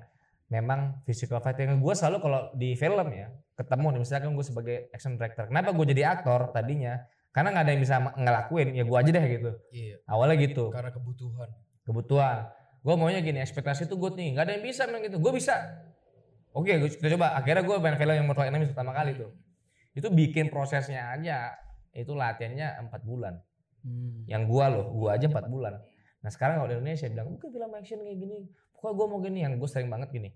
[0.49, 1.77] memang physical fighting.
[1.77, 5.45] Gue selalu kalau di film ya ketemu nih misalkan gue sebagai action director.
[5.45, 6.97] Kenapa gue jadi aktor tadinya?
[7.29, 9.51] Karena nggak ada yang bisa ngelakuin ya gue aja deh gitu.
[9.69, 9.95] Iya.
[10.09, 11.49] Awalnya gitu Karena kebutuhan.
[11.85, 12.37] kebutuhan.
[12.81, 15.17] Gue maunya gini ekspektasi tuh gue nih nggak ada yang bisa bilang gitu.
[15.19, 15.55] Gue bisa.
[16.53, 17.37] Oke gua- kita coba.
[17.37, 19.31] Akhirnya gue main film yang Mortal Enemies pertama kali tuh.
[19.97, 21.57] Itu bikin prosesnya aja
[21.97, 23.41] itu latihannya empat bulan.
[23.81, 24.21] Hmm.
[24.29, 25.81] Yang gua loh, gua aja 4 bulan.
[26.21, 28.37] Nah sekarang kalau di Indonesia bilang, bukan film action kayak gini.
[28.73, 30.29] Pokoknya gua mau gini, yang gue sering banget gini.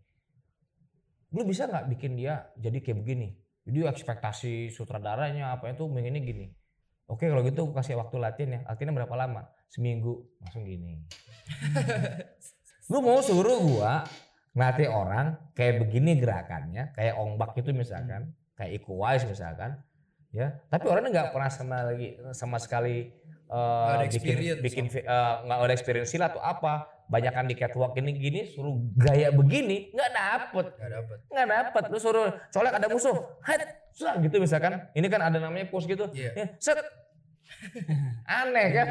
[1.38, 3.38] Lu bisa nggak bikin dia jadi kayak begini?
[3.62, 6.50] Jadi ekspektasi sutradaranya apa itu pengennya gini.
[7.06, 8.60] Oke kalau gitu kasih waktu latihan ya.
[8.66, 9.42] Latihannya berapa lama?
[9.70, 11.06] Seminggu langsung gini.
[12.92, 14.04] Lu mau suruh gua
[14.52, 19.80] ngelatih orang kayak begini gerakannya, kayak ongbak itu misalkan, kayak Iko Uwais misalkan,
[20.30, 20.60] ya.
[20.68, 23.16] Tapi orangnya nggak pernah sama lagi sama sekali
[23.52, 26.88] Nggak ada bikin bikin eh, nggak ada experience silat atau apa.
[27.12, 31.18] Banyakan di catwalk ini gini suruh gaya begini nggak dapet Gak dapet.
[31.28, 33.60] nggak dapet lu suruh colek ada musuh hat
[34.24, 36.32] gitu misalkan ini kan ada namanya pose gitu Iya.
[36.32, 36.80] ya, set
[38.42, 38.88] aneh kan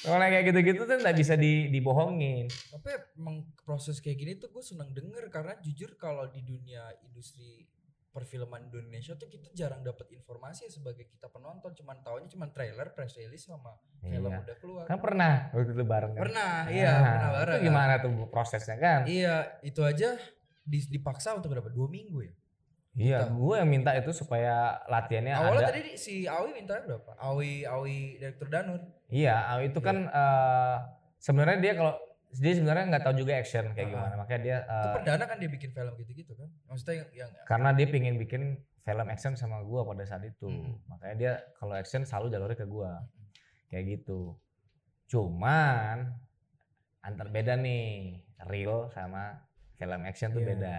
[0.00, 4.62] kalau kayak gitu-gitu tuh nggak bisa di, dibohongin Tapi emang proses kayak gini tuh gue
[4.62, 7.66] seneng denger karena jujur kalau di dunia industri
[8.08, 13.14] perfilman Indonesia tuh kita jarang dapat informasi sebagai kita penonton cuman taunya cuman trailer, press
[13.14, 14.42] release sama film Iya.
[14.42, 14.84] udah keluar.
[14.86, 17.54] kan pernah waktu itu bareng kan Pernah, iya, Nah, pernah bareng.
[17.54, 20.16] itu gimana tuh prosesnya kan Iya, itu aja
[20.64, 21.68] di- dipaksa untuk berapa?
[21.68, 22.32] Dua minggu ya?
[22.98, 23.30] Iya Kita.
[23.32, 27.14] gue yang minta itu supaya latihannya Awalnya ada tadi di- si Awi mintanya berapa?
[27.16, 28.82] Awi, Awi Direktur Danur.
[29.08, 30.76] iya itu kan eh,
[31.16, 31.94] sebenarnya dia kalau
[32.34, 33.92] dia sebenarnya nggak tahu juga action kayak Ah.
[33.94, 36.48] gimana makanya dia Itu eh, perdana kan dia bikin film gitu-gitu kan?
[36.66, 38.42] Maksudnya yang, yang karena dia pengen bikin
[38.82, 40.76] film action sama gua pada saat itu Hmm.
[40.84, 43.00] makanya dia kalau action selalu jalurnya ke gua
[43.68, 44.34] kayak gitu
[45.06, 46.12] cuman
[47.00, 49.40] antar beda nih real sama
[49.74, 50.48] film action tuh Iya.
[50.50, 50.78] beda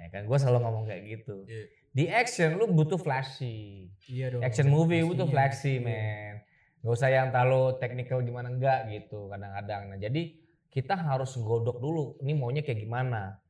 [0.00, 0.22] ya kan?
[0.24, 1.36] Gua selalu ngomong kayak gitu.
[1.46, 1.64] Iya.
[1.90, 3.90] di action lu butuh flashy.
[4.06, 4.42] Iya dong.
[4.46, 5.84] action movie butuh flashy Iya.
[5.84, 6.34] man
[6.80, 9.90] gak usah yang terlalu technical gimana enggak gitu kadang-kadang.
[9.90, 10.22] Nah jadi
[10.70, 13.42] kita harus godok dulu ini maunya kayak gimana.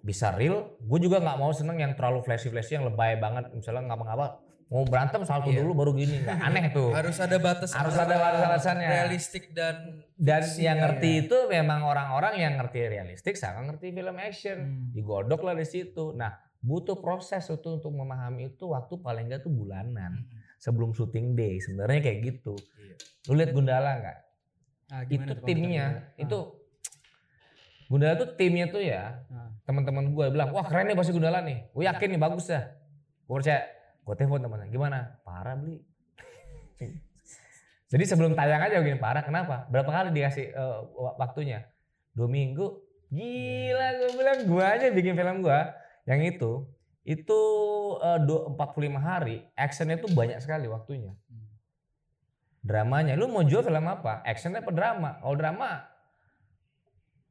[0.00, 3.48] Bisa real gue juga nggak mau seneng yang terlalu flashy flashy yang lebay banget.
[3.56, 4.26] Misalnya ngapa-ngapa
[4.70, 5.60] mau berantem salto Iya.
[5.60, 8.86] dulu baru gini nggak aneh tuh harus ada batas Harus ada batas-batasannya.
[8.88, 11.20] realistik dan dan fiksi yang kan ngerti ya.
[11.20, 14.88] itu memang orang-orang yang ngerti realistik sama ngerti film action Hmm.
[14.90, 16.30] digodok lah di situ nah
[16.60, 20.38] butuh proses itu untuk memahami itu waktu paling enggak tuh bulanan Mm-mm.
[20.56, 22.94] sebelum syuting day sebenarnya kayak gitu Iya.
[23.26, 24.18] lu lihat Gundala nggak
[24.88, 26.20] Ah, itu timnya lihat?
[26.20, 26.38] itu
[27.86, 29.50] Gundala tuh timnya tuh ya Ah.
[29.64, 32.70] teman-teman gue bilang wah keren nih pasti Gundala nih gue yakin nih bagus dah
[33.20, 33.66] gue percaya
[34.00, 35.20] gue telepon temannya gimana?
[35.22, 35.80] Parah beli
[37.92, 39.66] jadi sebelum tayang aja begini parah kenapa?
[39.68, 40.54] Berapa kali dikasih
[40.94, 41.66] wa- waktunya?
[42.14, 42.80] Dua minggu.
[43.10, 45.60] Gila gue bilang gue aja bikin film gue
[46.06, 46.66] yang itu
[47.02, 47.40] itu
[47.98, 51.18] eh, du- 45 hari actionnya tuh banyak sekali waktunya.
[52.60, 54.20] Dramanya lu mau jual film apa?
[54.22, 55.18] Actionnya apa drama?
[55.18, 55.90] Kalau drama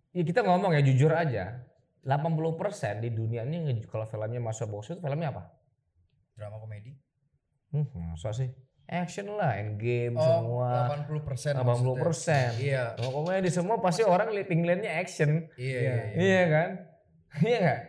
[0.10, 1.64] ya kita ngomong ya jujur aja
[2.02, 5.54] 80% di dunia ini kalau filmnya masuk box itu filmnya apa
[6.40, 6.96] drama komedi
[7.70, 8.48] hmm, masa sih
[8.88, 14.32] action lah endgame oh semua 80 persen 80 persen iya kalau komedi semua pasti orang
[14.32, 15.78] li- pengennya action iya Iya.
[15.78, 16.18] iya, iya.
[16.18, 16.70] iya kan
[17.46, 17.80] iya nggak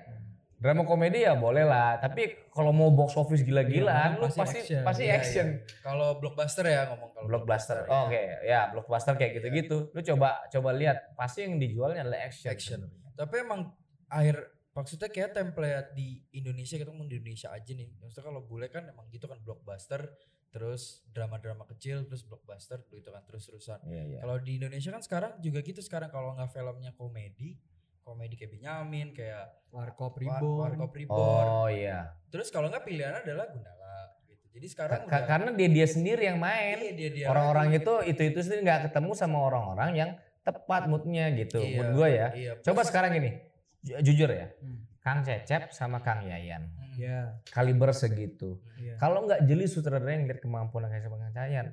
[0.60, 4.58] drama komedi ya boleh lah tapi kalau mau box office gila-gilaan Iya, lu pasti pasti
[4.60, 4.82] action.
[4.84, 5.80] pasti Iya, action iya.
[5.80, 7.76] kalau blockbuster ya ngomong kalau blockbuster.
[7.78, 7.88] ya.
[7.88, 9.88] Oh, Oke, ya blockbuster kayak gitu-gitu.
[9.88, 12.50] Lu coba coba lihat, pasti yang dijualnya adalah action.
[12.50, 12.80] Action.
[13.14, 13.72] tapi emang
[14.06, 14.36] akhir
[14.72, 18.87] maksudnya kayak template di Indonesia kita ngomong di Indonesia aja nih maksudnya kalau bule kan
[18.87, 20.14] emang gitu kan blockbuster
[20.48, 24.18] terus drama-drama kecil terus blockbuster gitu kan terus-terusan Iya, iya.
[24.20, 27.59] kalau di Indonesia kan sekarang juga gitu sekarang kalau nggak filmnya komedi
[28.00, 30.59] komedi kayak Benyamin kayak Warkop War- Reborn.
[30.74, 32.14] Warkop Reborn Oh iya.
[32.28, 36.38] terus kalau nggak pilihannya adalah Gundala gitu jadi sekarang Ka- karena dia dia sendiri yang
[36.38, 36.78] main.
[36.80, 41.28] iya, dia dia Orang-orang itu itu itu sendiri nggak ketemu sama orang-orang yang tepat moodnya
[41.37, 41.61] gitu.
[41.61, 42.28] Iya, Mood gue ya.
[42.33, 43.49] iya, Coba sekarang gini, ju-
[43.82, 44.48] jujur ya.
[44.58, 44.84] Hmm.
[45.00, 46.68] Kang Cecep sama Kang Yayan.
[46.68, 46.92] Hmm.
[46.92, 48.60] Iya, Kaliber segitu.
[48.76, 48.94] iya.
[48.96, 51.72] Kalau nggak jeli sutradara yang lihat kemampuan Kang Cecep Kang Yayan,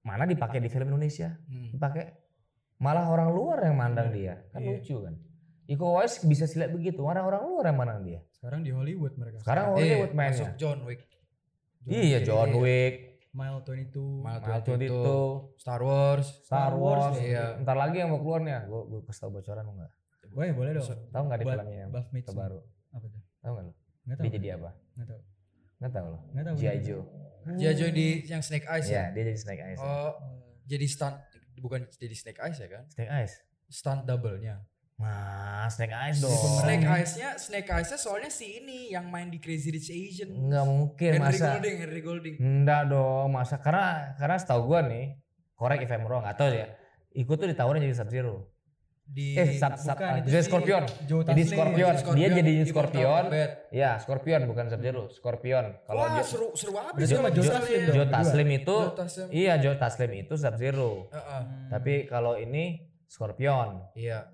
[0.00, 1.34] mana dipakai di film Indonesia?
[1.44, 1.68] Hmm.
[1.70, 2.04] dipakai
[2.78, 4.70] malah orang luar yang mandang dia kan Iya.
[4.72, 5.14] lucu kan
[5.66, 9.42] Iko Uwais bisa silat begitu orang-orang luar yang mandang dia Sekarang di Hollywood mereka.
[9.42, 11.02] sekarang Eh, Hollywood mainnya masuk John Wick
[11.84, 12.56] iya John Iya.
[12.56, 12.94] Wick
[13.28, 14.24] Mile 22.
[14.24, 17.58] Mile Mile 22, 22 Star Wars Star Wars iya.
[17.58, 19.92] ntar lagi yang mau keluar nih gue gue kasih tau bocoran mau nggak
[20.36, 20.86] Wah, boleh dong.
[21.12, 21.90] tahu nggak di filmnya yang
[22.24, 22.60] terbaru
[22.92, 23.20] Apa tuh?
[23.42, 23.72] tahu nggak lo
[24.08, 24.24] Nggak tahu.
[24.24, 24.70] Dia jadi apa?
[24.96, 25.20] Nggak tahu.
[25.78, 26.20] Nggak tahu loh.
[26.32, 26.56] Nggak tahu.
[26.58, 26.78] G.I.
[26.80, 27.90] Joe.
[27.92, 29.04] Di yang Snake Eyes Iya, ya.
[29.12, 29.78] dia jadi Snake Eyes.
[29.80, 30.12] Oh,
[30.64, 31.16] jadi stunt
[31.60, 32.84] bukan jadi Snake Eyes ya kan?
[32.92, 33.32] Snake Eyes.
[33.68, 34.64] Stunt double-nya.
[34.98, 36.34] Nah, Snake Eyes dong.
[36.34, 40.34] Snake Eyes-nya, Snake Eyes-nya soalnya si ini yang main di Crazy Rich Asian.
[40.50, 41.46] Nggak mungkin Henry masa.
[41.54, 42.34] Golding, Henry Golding.
[42.42, 45.14] Enggak dong, masa karena karena setahu gua nih,
[45.54, 46.74] correct if I'm wrong, atau ya,
[47.14, 48.50] ikut tuh ditawarin jadi Sub Zero.
[49.08, 50.84] Di Eh, Sub, Sub, bukan, itu Scorpion.
[51.24, 51.42] Jadi.
[51.48, 51.92] Scorpion.
[52.12, 53.24] Dia jadi Scorpion.
[53.72, 55.64] Ya, Scorpion bukan Sub Zero, Scorpion.
[55.82, 58.06] Kalau Wah, Jo- seru seru abis sama Joe Taslim berdua.
[58.12, 58.76] Taslim itu,
[59.32, 61.08] iya Joe Taslim itu Sub Zero.
[61.08, 61.42] Heeh.
[61.68, 63.88] Tapi kalau ini Scorpion.
[63.96, 64.28] Iya.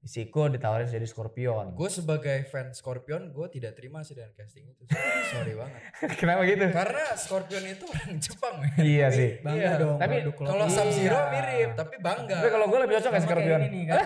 [0.00, 1.76] Si Iko ditawarin jadi Scorpion.
[1.76, 4.88] Gue sebagai fan Scorpion, gue tidak terima sih dengan casting itu.
[5.28, 5.80] Sorry banget.
[6.20, 6.64] Kenapa gitu?
[6.72, 8.72] Karena Scorpion itu orang Jepang, men.
[8.80, 9.44] iya sih.
[9.44, 9.72] Bangga Iya.
[9.76, 9.96] dong.
[10.00, 10.66] Tapi Kalau.
[10.72, 11.28] Sub Zero Iya.
[11.28, 12.36] mirip, tapi bangga.
[12.40, 13.60] Tapi kalau gue lebih cocok kayak Scorpion.
[13.60, 13.98] ini nih kan.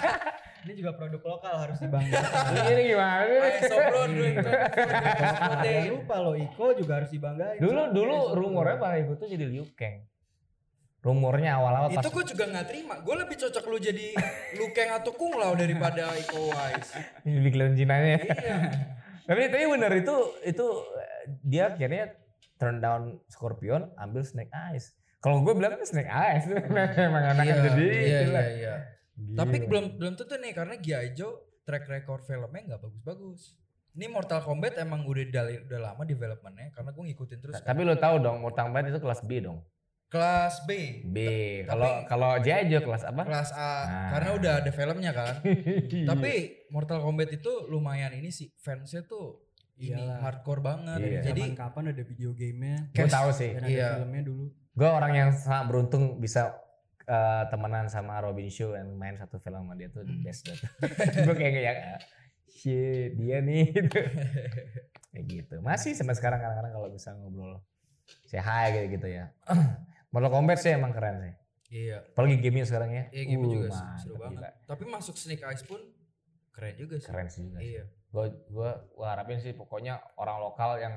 [0.64, 2.44] ini juga produk lokal harus dibanggakan.
[2.70, 3.48] Ini gimana?
[3.66, 4.10] Sobron.
[5.66, 7.58] Jangan lupa lo Iko juga harus dibanggain.
[7.58, 8.76] Dulu dulu kayak rumornya.
[8.78, 9.98] Pak Iko tuh jadi Liu Kang.
[11.04, 12.94] Rumornya awal-awal itu gue juga nggak terima.
[13.04, 14.16] Gue lebih cocok lu jadi
[14.58, 16.88] Lukeng atau Kung Lao daripada Iko Uwais.
[17.20, 18.16] di kelihatan Cinanya.
[18.24, 18.56] Iya.
[19.24, 20.66] tapi tapi bener itu itu
[21.44, 22.12] dia akhirnya
[22.60, 24.96] turn down Scorpion ambil Snake Eyes.
[25.20, 26.44] Kalau gue bilang kan Snake Eyes
[27.08, 28.74] emang anak Iya, jadi iya, itu iya, iya.
[29.36, 31.16] Tapi belum belum tentu nih karena G.I.
[31.16, 33.56] Joe track record filmnya nggak bagus-bagus.
[33.94, 37.54] Ini Mortal Kombat emang udah dari udah lama developmentnya karena gue ngikutin terus.
[37.60, 37.68] kan.
[37.72, 39.60] Tapi lo tahu dong Mortal Kombat itu kelas B dong.
[40.14, 40.70] Kelas B,
[41.04, 41.18] B.
[41.66, 42.70] Kalau kalau G.I.
[42.70, 43.26] Joe kelas apa?
[43.26, 44.08] kelas A Nah.
[44.14, 45.34] karena udah ada filmnya kan.
[46.10, 46.32] Tapi
[46.70, 49.42] Mortal Kombat itu lumayan ini sih fansnya tuh
[49.74, 50.22] ini Iyalah.
[50.22, 50.98] hardcore banget.
[51.02, 51.20] Iya.
[51.24, 53.50] Jadi Zaman kapan ada video gamenya gue tahu sih.
[53.52, 53.88] dan ada Iya.
[53.98, 54.44] filmnya dulu.
[54.72, 56.54] Gue orang yang sangat beruntung bisa
[57.04, 60.70] eh, temenan sama Robin Show dan main satu film sama dia tuh the best banget.
[61.26, 62.00] gue kayak kayak ah,
[62.48, 63.98] shit dia nih gitu.
[65.12, 65.54] kayak gitu.
[65.60, 67.58] Masih sampai sekarang kadang-kadang kalau bisa ngobrol
[68.24, 69.26] say hi gitu gitu ya.
[70.14, 71.34] Mortal Kombat sih emang keren sih.
[71.74, 73.04] iya, Apalagi gamenya sekarang ya.
[73.10, 74.22] iya game Uh, juga sih, mantep, seru gila.
[74.24, 74.52] banget.
[74.62, 75.80] Tapi masuk Snake Eyes pun
[76.50, 77.08] keren juga sih.
[77.08, 77.66] Keren sih juga sih.
[77.68, 77.84] Iya.
[78.08, 78.70] Gue gue
[79.02, 80.94] harapin sih pokoknya orang lokal yang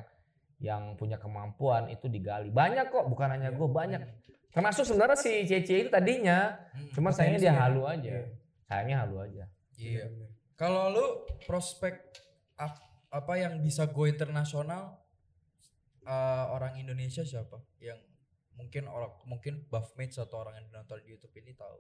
[0.58, 2.49] yang punya kemampuan itu digali.
[2.49, 4.01] Banyak kok, bukan hanya gue banyak.
[4.47, 7.58] Termasuk sebenarnya si Cece itu tadinya, Hmm, cuma sayangnya dia ya.
[7.60, 8.10] halu aja.
[8.12, 8.23] Iya.
[8.63, 9.43] Sayangnya halu aja.
[9.75, 10.06] Iya.
[10.53, 11.06] Kalau lu
[11.43, 11.93] prospek
[12.56, 14.97] ap- apa yang bisa go internasional
[16.03, 17.62] eh, orang Indonesia siapa?
[17.77, 18.01] Yang
[18.58, 21.78] mungkin orang mungkin buffmates atau orang yang nonton di YouTube ini tahu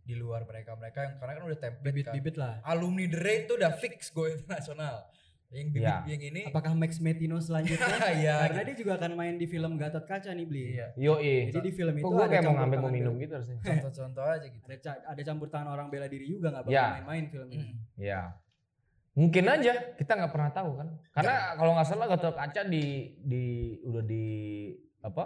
[0.00, 1.92] di luar mereka mereka yang karena kan udah template kan.
[2.12, 2.54] Bibit-bibit lah.
[2.62, 5.04] Alumni The Raid tuh udah fix go internasional.
[5.48, 5.96] Yang bibit Iya.
[6.08, 7.86] yang ini Apakah Max Metino selanjutnya?
[8.18, 10.64] Iya, Karena dia juga akan main di film Gatot Kaca nih beli.
[10.74, 10.86] Iya.
[10.98, 13.56] Yo Jadi di film itu Kok gue ada kayak mau ngambil mau minum gitu harusnya.
[13.62, 14.64] contoh-contoh aja gitu.
[14.66, 16.84] Ada, ca- ada campur tangan orang bela diri juga nggak bakal Ya.
[16.98, 17.70] main-main film ini.
[17.70, 17.76] Mm.
[17.96, 18.20] Ya.
[19.14, 20.88] Mungkin aja kita nggak pernah tahu kan.
[21.14, 22.84] Karena kalau nggak salah Gatot Kaca di
[23.16, 23.44] di
[23.80, 24.26] udah di
[25.00, 25.24] apa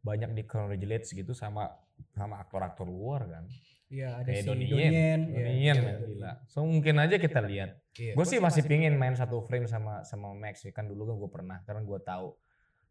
[0.00, 1.68] banyak di congratulates gitu sama
[2.16, 3.44] sama aktor-aktor luar kan.
[3.90, 4.68] Iya, ada Kayak si Donnie.
[4.70, 6.06] Yen, Iya, Donnie Yen, iya, men, iya.
[6.06, 6.32] gila.
[6.46, 7.70] So mungkin aja kita lihat.
[7.98, 8.14] Iya.
[8.14, 11.58] Gue sih masih pingin main satu frame sama sama Max kan dulu kan gue pernah
[11.66, 12.26] karena gue tahu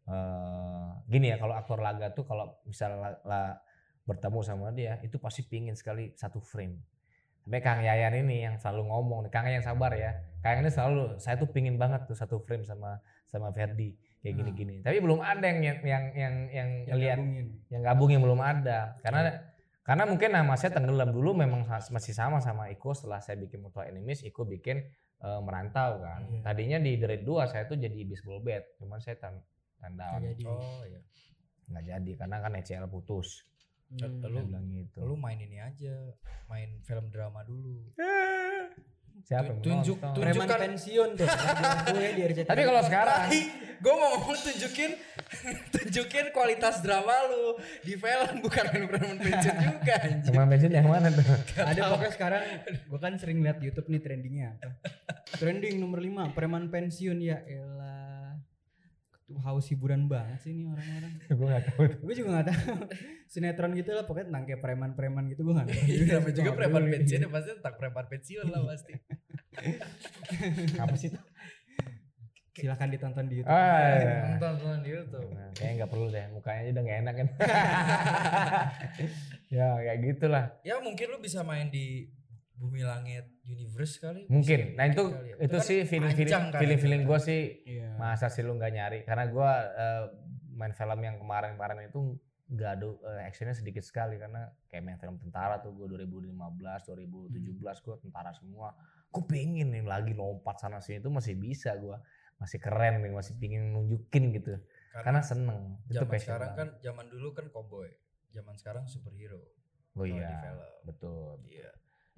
[0.08, 3.58] eh gini ya kalau aktor laga tuh kalau misalnya la- la-
[4.00, 6.82] bertemu sama dia itu pasti pingin sekali satu frame.
[7.46, 10.18] Tapi Kang Yayan ini yang selalu ngomong, Kang Yayan sabar ya.
[10.42, 12.98] Kang Yayan ini selalu saya tuh pingin banget tuh satu frame sama
[13.30, 14.40] sama Ferdi kayak Hmm.
[14.44, 14.74] gini-gini.
[14.80, 17.46] Tapi belum ada yang yang yang yang, yang Yang lihat gabungin.
[17.68, 19.20] yang gabungin belum ada karena
[19.80, 23.88] karena mungkin nama saya tenggelam dulu memang masih sama sama Iko setelah saya bikin Mutual
[23.88, 24.84] Enemies Iko bikin
[25.18, 26.40] eh, merantau kan Iya.
[26.42, 29.40] tadinya di The Raid 2 saya tuh jadi baseball bat cuman saya tan
[29.76, 30.44] tanda jadi.
[30.44, 31.00] Oh iya.
[31.66, 33.44] nggak jadi karena kan ECL putus
[33.90, 34.22] Hmm.
[34.22, 36.14] Lu- bilang gitu Lu main ini aja,
[36.46, 37.90] main film drama dulu.
[39.22, 40.12] Siapa tunjuk- nonton?
[40.12, 41.28] tunjuk- Preman tunjukkan- pensiun tuh.
[41.86, 42.48] gue di RCTI.
[42.50, 43.20] tapi kalau sekarang
[43.80, 44.90] gue mau ngomong tunjukin
[45.72, 50.20] tunjukin kualitas drama lu di film bukan preman pensiun juga anjing.
[50.26, 51.24] cuma mention yang mana tuh
[51.56, 54.68] ada pokoknya sekarang gue kan sering lihat YouTube nih trendingnya apa.
[55.32, 57.79] Trending nomor 5 preman pensiun ya elah.
[59.40, 61.12] Haus hiburan banget sih ini orang-orang.
[61.38, 62.74] gue nggak tahu gue juga gak tahu.
[63.32, 65.80] Sinetron gitu lah pokoknya tentang kayak preman-preman gitu gue gak tahu.
[65.86, 68.92] Iya, namanya juga preman pensiun ya pasti tentang preman pensiun lah pasti.
[70.82, 71.22] apa sih tuh
[72.50, 73.56] Silahkan ditonton di YouTube.
[73.56, 74.36] ah, iya.
[74.36, 75.28] Nonton nonton di YouTube.
[75.32, 77.28] Nah, kayaknya nggak perlu deh mukanya aja udah nggak enak kan
[79.50, 82.10] ya kayak gitulah Ya mungkin lu bisa main di
[82.60, 84.28] Bumi Langit Universe kali.
[84.28, 84.58] Mungkin.
[84.60, 85.36] Bisa Nah itu kali ya.
[85.40, 87.08] itu kan sih feeling feeling panjang kan feeling feeling itu.
[87.08, 87.88] gue sih Iya.
[87.96, 89.50] masa sih lu nggak nyari karena gue
[90.52, 95.16] main film yang kemarin-kemarin itu nggak ada eh, actionnya sedikit sekali karena kayak main film
[95.16, 97.32] tentara tuh gue 2015 2017
[97.80, 98.74] gue tentara semua
[99.08, 101.96] gue pengen nih lagi lompat sana sini itu masih bisa gue
[102.36, 104.56] masih keren nih, masih pingin nunjukin gitu.
[104.96, 105.76] Karena seneng.
[105.84, 106.80] Itu zaman passion sekarang kan banget.
[106.80, 107.84] zaman dulu kan cowboy.
[108.32, 109.44] Zaman sekarang superhero.
[109.92, 110.56] Oh kalau di iya, film.
[110.88, 111.36] betul.
[111.44, 111.68] Iya.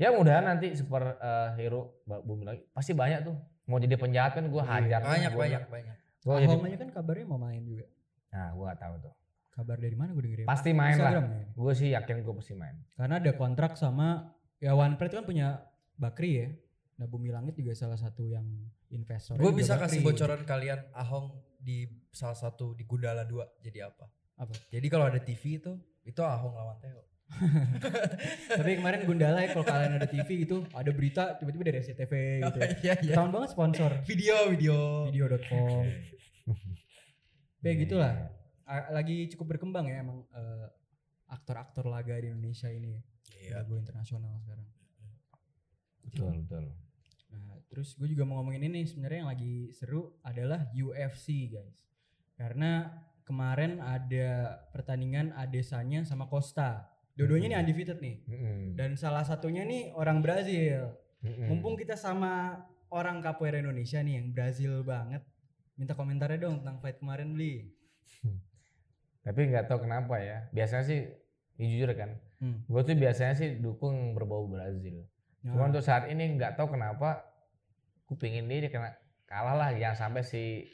[0.00, 2.62] Ya mudahan nanti super eh, hero bumi lagi.
[2.72, 3.36] Pasti banyak tuh.
[3.68, 5.00] Mau jadi penjahat kan gue hajar.
[5.00, 5.96] Iya, Banyak Gua- banyak banyak.
[6.22, 7.86] Gua jadi, kan kabarnya mau main juga.
[8.32, 9.14] nah gue gak tahu tuh.
[9.52, 10.46] Kabar dari mana gue dengerin?
[10.48, 11.12] Pasti main lah.
[11.12, 11.44] Instagram ya?
[11.52, 12.76] Gue sih yakin gue pasti main.
[12.96, 15.60] Karena ada kontrak sama ya One Pride kan punya
[16.00, 16.48] Bakri ya.
[16.96, 18.48] Nah Bumi Langit juga salah satu yang
[18.88, 19.36] investor.
[19.36, 24.08] Gue bisa kasih bocoran kalian Ahong di salah satu di Gundala 2 jadi apa?
[24.40, 24.56] Apa?
[24.72, 25.72] Jadi kalau ada TV itu
[26.02, 27.04] itu Ahong lawan Theo.
[28.58, 32.12] Tapi kemarin Gundala ya kalau kalian ada TV gitu, ada berita tiba-tiba dari SCTV
[32.44, 32.58] gitu.
[32.58, 32.68] ya.
[32.84, 33.14] Iya iya.
[33.14, 34.78] Ketahuan banget sponsor Video video.
[35.10, 35.84] video.com.
[37.62, 38.14] Kayak Iya, gitulah.
[38.90, 40.66] Lagi cukup berkembang ya emang eh,
[41.30, 43.00] aktor-aktor laga di Indonesia ini.
[43.40, 43.62] Iya.
[43.62, 44.66] Udah go internasional sekarang.
[46.02, 46.64] Betul betul.
[47.32, 51.80] Nah, terus gue juga mau ngomongin ini sebenarnya yang lagi seru adalah UFC guys.
[52.36, 52.90] Karena
[53.24, 56.91] kemarin ada pertandingan Adesanya sama Costa.
[57.12, 57.64] Dua-duanya nih Hmm.
[57.68, 58.16] undefeated nih.
[58.24, 58.58] Mm-mm.
[58.74, 60.96] Dan salah satunya nih orang Brazil.
[61.20, 61.48] Mm-mm.
[61.52, 65.20] Mumpung kita sama orang capoeira Indonesia nih yang Brazil banget.
[65.76, 67.72] Minta komentarnya dong tentang fight kemarin beli.
[69.22, 70.50] Tapi nggak tahu kenapa ya.
[70.50, 71.00] Biasanya sih,
[71.56, 72.10] ya jujur kan.
[72.42, 72.66] Hmm.
[72.66, 75.06] Gue tuh biasanya sih dukung berbau Brazil.
[75.46, 77.22] Nah, Cuma untuk saat ini nggak tahu kenapa.
[78.10, 78.98] Gue pingin dia kena
[79.30, 79.70] kalah lah.
[79.70, 80.66] Jangan sampai si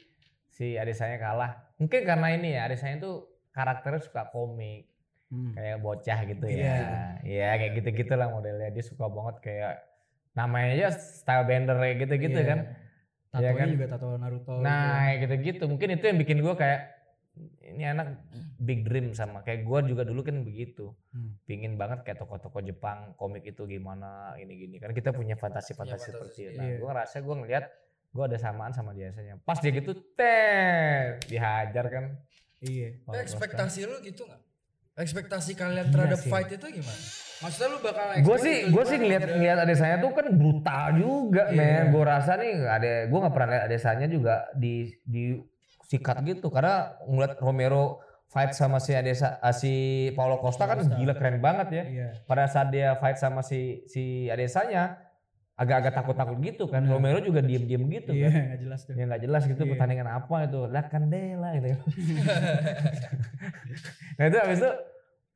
[0.49, 1.61] si Adesanya kalah.
[1.77, 2.65] Mungkin karena ini ya.
[2.65, 4.88] Adesanya tuh karakternya suka komik.
[5.29, 5.53] Hmm.
[5.55, 6.77] Kayak bocah gitu Iya, ya.
[7.25, 8.69] Iya kayak gitu-gitu lah modelnya.
[8.73, 9.73] Dia suka banget kayak
[10.37, 12.49] namanya aja style bender kayak gitu-gitu Iya.
[12.49, 12.59] kan.
[13.29, 13.67] Tatonya Iya kan?
[13.69, 14.53] juga tato Naruto.
[14.57, 15.63] Nah, kayak gitu-gitu.
[15.69, 16.81] Mungkin itu yang bikin gue kayak
[17.71, 18.19] ini anak
[18.59, 20.91] big dream sama kayak gue juga dulu kan begitu.
[21.13, 21.37] Hmm.
[21.45, 24.75] Pingin banget kayak toko-toko Jepang komik itu gimana ini gini.
[24.81, 26.57] Karena kita punya fantasi-fantasi Punya seperti itu.
[26.57, 26.75] Nah, iya.
[26.81, 27.65] gue ngerasa gue ngeliat
[28.09, 29.37] gue ada samaan sama biasanya.
[29.45, 32.05] Pas dia gitu, teh dihajar kan.
[32.59, 32.97] Iya.
[33.07, 34.48] Ekspektasi lu gitu nggak?
[34.99, 36.27] Ekspektasi kalian terhadap sih.
[36.27, 37.01] fight itu gimana?
[37.39, 41.55] Maksudnya lu bakal gue sih gue sih ngeliat ngeliat adesanya tuh kan brutal juga Iya.
[41.55, 45.39] men gue rasa nih ada gue nggak pernah lihat adesanya juga di di
[45.87, 49.73] sikat gitu karena ngeliat Romero fight sama si Adesa ah, si
[50.13, 52.07] Paulo Costa kan gila keren banget ya Iya.
[52.27, 54.99] pada saat dia fight sama si si Adesanya
[55.59, 56.95] agak-agak takut-takut gitu kan Benar.
[56.95, 58.93] Romero juga diem-diem gitu Iya, kan nggak jelas tuh.
[58.95, 59.69] ya nggak jelas gitu Iya.
[59.69, 61.67] pertandingan apa itu lah Candela gitu
[64.15, 64.71] nah itu habis itu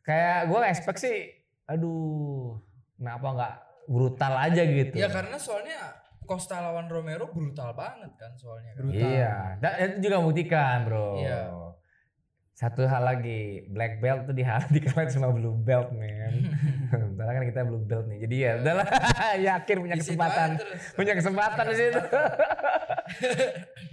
[0.02, 1.18] kayak gue expect sih
[1.66, 2.60] aduh
[2.96, 3.54] kenapa nggak
[3.86, 8.72] brutal aja gitu Ya karena soalnya Costa lawan Romero brutal banget kan soalnya.
[8.74, 8.80] Kan?
[8.82, 9.04] Brutal.
[9.04, 11.42] iya dan itu juga membuktikan bro Iya.
[12.54, 14.44] satu hal lagi black belt tuh di
[14.76, 16.48] dikalahin sama blue belt men
[17.24, 18.88] Bentar kan kita blue belt nih jadi ya udahlah
[19.48, 20.50] yakin punya kesempatan
[20.94, 22.00] punya kesempatan di situ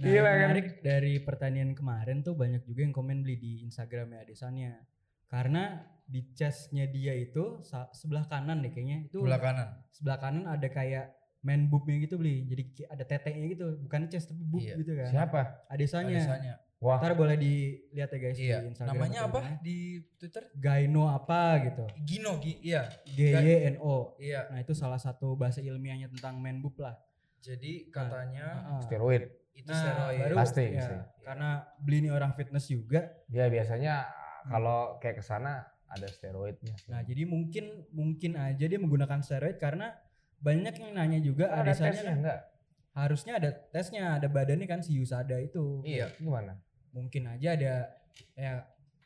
[0.01, 0.81] Nah, Gila yang kan?
[0.81, 4.81] dari pertandingan kemarin tuh banyak juga yang komen beli di Instagramnya Adesanya.
[5.27, 7.61] Karena di chestnya dia itu
[7.93, 9.67] sebelah kanan deh kayaknya itu Sebelah kanan.
[9.91, 12.43] sebelah kanan ada kayak man boobnya gitu beli.
[12.45, 14.75] Jadi ada teteknya gitu, bukan chest tapi boob Iya.
[14.75, 15.07] gitu kan.
[15.07, 16.17] siapa Adesanya.
[16.17, 16.53] Adesanya.
[16.81, 18.57] Wah Ntar boleh dilihat ya guys Iya.
[18.57, 18.91] di Instagram.
[18.91, 19.61] Namanya apa di mana.
[19.61, 19.77] di
[20.17, 20.43] Twitter?
[20.51, 21.85] Gaino apa gitu.
[22.01, 22.89] Gino, Gi iya.
[23.05, 24.17] G Y N O.
[24.17, 24.49] Iya.
[24.49, 26.97] Nah, itu salah satu bahasa ilmiahnya tentang man boob lah.
[27.39, 28.81] Jadi katanya Ah.
[28.81, 30.19] steroid itu Nah, steroid.
[30.19, 30.95] baru Pasti, ya, pasti.
[31.21, 33.01] karena beli ini orang fitness juga.
[33.27, 34.09] ya biasanya
[34.43, 36.89] kalau kayak ke sana ada steroidnya sih.
[36.89, 39.93] Nah, jadi mungkin mungkin aja dia menggunakan steroid karena
[40.37, 42.39] banyak yang nanya juga ada tesnya kan enggak
[42.91, 45.79] harusnya ada tesnya, ada badannya kan si Yusada itu.
[45.83, 46.09] Iya.
[46.17, 46.57] gimana
[46.91, 47.73] Mungkin aja ada
[48.35, 48.53] ya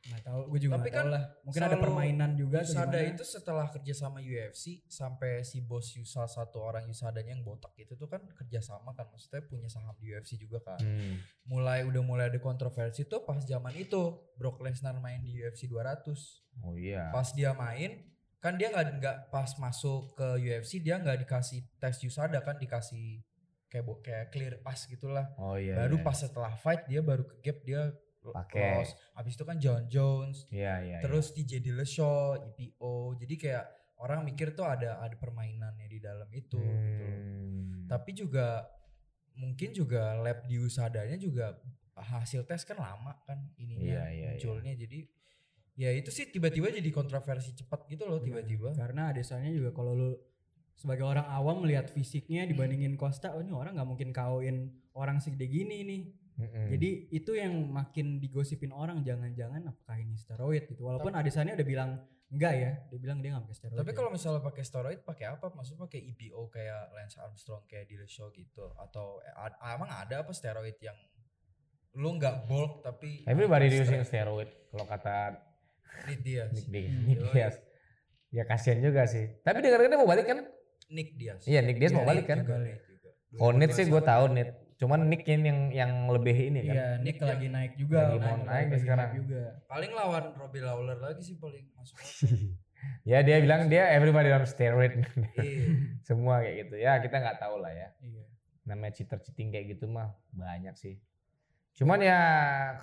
[0.06, 1.24] nggak tahu, gue juga Tapi nggak tahu kan lah.
[1.42, 3.02] Mungkin ada permainan juga gimana.
[3.02, 7.98] itu setelah kerja sama UFC sampai si bos Yusa satu orang Yusadanya yang botak itu
[7.98, 10.78] tuh kan kerja sama kan maksudnya punya saham di UFC juga kan.
[10.78, 11.18] Hmm.
[11.50, 16.06] Mulai udah mulai ada kontroversi tuh pas zaman itu Brock Lesnar main di UFC 200.
[16.62, 18.06] oh iya Pas dia main
[18.46, 23.26] kan dia nggak nggak pas masuk ke UFC dia nggak dikasih tes Yusada kan dikasih
[23.76, 25.28] kayak kayak clear pass gitulah.
[25.36, 26.06] oh iya baru iya.
[26.08, 27.92] pas setelah fight dia baru ke gap dia
[28.26, 28.82] Pakai.
[28.82, 28.92] lolos.
[29.14, 33.20] Habis itu kan John Jones iya iya terus TJ Dillashaw, EPO.
[33.20, 33.66] Jadi kayak
[34.02, 36.72] orang mikir tuh ada ada permainannya di dalam itu iya.
[36.72, 37.04] gitu.
[37.04, 37.20] loh.
[37.20, 37.86] Hmm.
[37.86, 38.48] Tapi juga
[39.36, 41.60] mungkin juga lab di usadanya juga
[41.96, 44.74] hasil tes kan lama kan ininya Iya, iya, munculnya.
[44.76, 45.00] Jadi
[45.76, 48.76] ya itu sih tiba-tiba jadi kontroversi cepat gitu loh tiba-tiba.
[48.76, 50.10] Karena Adesanya juga kalau lu
[50.76, 55.48] sebagai orang awam melihat fisiknya dibandingin Costa, oh ini orang nggak mungkin kawin orang segede
[55.48, 56.04] gini nih.
[56.36, 56.68] Mm-mm.
[56.68, 60.84] Jadi itu yang makin digosipin orang jangan-jangan apakah ini steroid gitu.
[60.84, 63.80] Walaupun Adesannya udah bilang enggak ya, dia bilang dia nggak pakai steroid.
[63.80, 63.96] Tapi ya.
[63.96, 65.48] kalau misalnya pakai steroid pakai apa?
[65.56, 70.28] Maksudnya pakai EPO kayak Lance Armstrong kayak di Show gitu atau eh, ad- emang ada
[70.28, 71.00] apa steroid yang
[71.96, 75.40] lu nggak bulk tapi Everybody using steroid kalau kata
[76.12, 76.52] Nick Diaz.
[76.52, 76.92] Nick, Diaz.
[76.92, 77.08] Hmm.
[77.08, 77.56] Nick Diaz.
[78.36, 79.32] Ya kasihan juga sih.
[79.48, 80.44] Tapi dengar-dengar mau balik kan?
[80.90, 81.42] Nick Diaz.
[81.46, 82.40] Iya Nick Diaz mau Iya, balik kan?
[82.42, 82.56] juga.
[83.42, 84.50] Oh Nick sih gue tahu Nick.
[84.76, 86.76] Cuman Nick yang yang, yang lebih ini kan.
[86.76, 88.12] Iya, Nick lagi naik juga.
[88.12, 89.10] lagi mau naik nih sekarang.
[89.16, 89.42] juga.
[89.66, 91.98] Paling lawan Robbie Lawler lagi sih paling masuk.
[93.02, 94.94] Ya dia bilang dia everybody on steroid.
[95.42, 95.74] Iya.
[96.08, 96.76] Semua kayak gitu.
[96.78, 97.90] Ya kita nggak tahu lah ya.
[97.98, 98.24] Iya.
[98.62, 101.02] Namanya cheater cheating kayak gitu mah banyak sih.
[101.76, 102.20] Cuman ya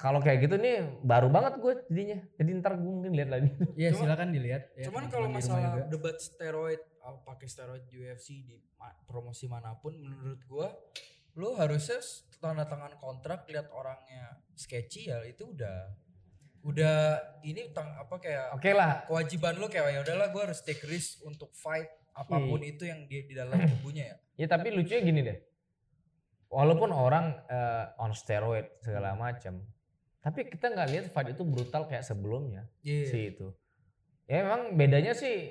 [0.03, 2.19] kalau kayak gitu nih baru banget gue jadinya.
[2.35, 3.49] Jadi ntar gue mungkin lihat lagi.
[3.79, 8.95] Iya, silakan dilihat ya, Cuman kalau masalah debat steroid, pakai steroid di UFC di ma-
[9.05, 10.71] promosi mana pun, menurut gua,
[11.35, 11.99] lu harusnya
[12.39, 15.91] tanda tangan kontrak lihat orangnya sketchy ya itu udah,
[16.63, 16.97] udah
[17.43, 19.03] ini tang apa kayak Oke lah.
[19.07, 23.09] kewajiban lu kayak ya udahlah gua harus take risk untuk fight apa pun itu yang
[23.09, 24.17] di di dalam tubuhnya ya.
[24.37, 25.39] Ya tapi lucunya gini deh.
[26.53, 29.65] Walaupun orang eh, on steroid segala macam,
[30.21, 33.07] tapi kita nggak lihat fight itu brutal kayak sebelumnya Iya.
[33.09, 33.49] sih itu.
[34.29, 35.51] Ya memang bedanya sih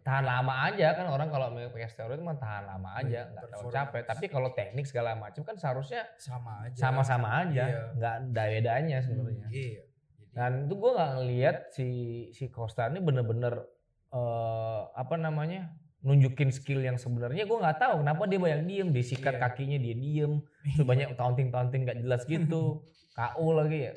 [0.00, 3.60] tahan lama aja kan orang kalau pakai steroid mah tahan lama aja Iya, nggak tahu
[3.64, 3.76] performance.
[3.76, 4.02] capek.
[4.06, 6.78] Tapi kalau teknik segala macam kan seharusnya Sama aja.
[6.78, 7.82] sama-sama aja, Iya.
[7.94, 9.46] nggak ada bedanya sebenarnya.
[9.46, 9.80] Iya.
[9.80, 9.88] Jadi,
[10.30, 11.88] Dan itu gue nggak ngelihat si
[12.30, 13.66] si Costa ini bener-bener
[14.10, 15.70] eh, apa namanya
[16.00, 19.42] nunjukin skill yang sebenarnya gue nggak tahu kenapa dia banyak diem disikat Iya.
[19.44, 20.32] kakinya dia diem
[20.64, 22.80] terus banyak taunting taunting gak jelas gitu
[23.18, 23.94] KO lagi ya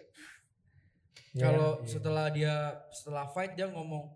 [1.34, 1.88] Kalau iya.
[1.88, 2.56] setelah dia
[2.90, 4.14] setelah fight dia ngomong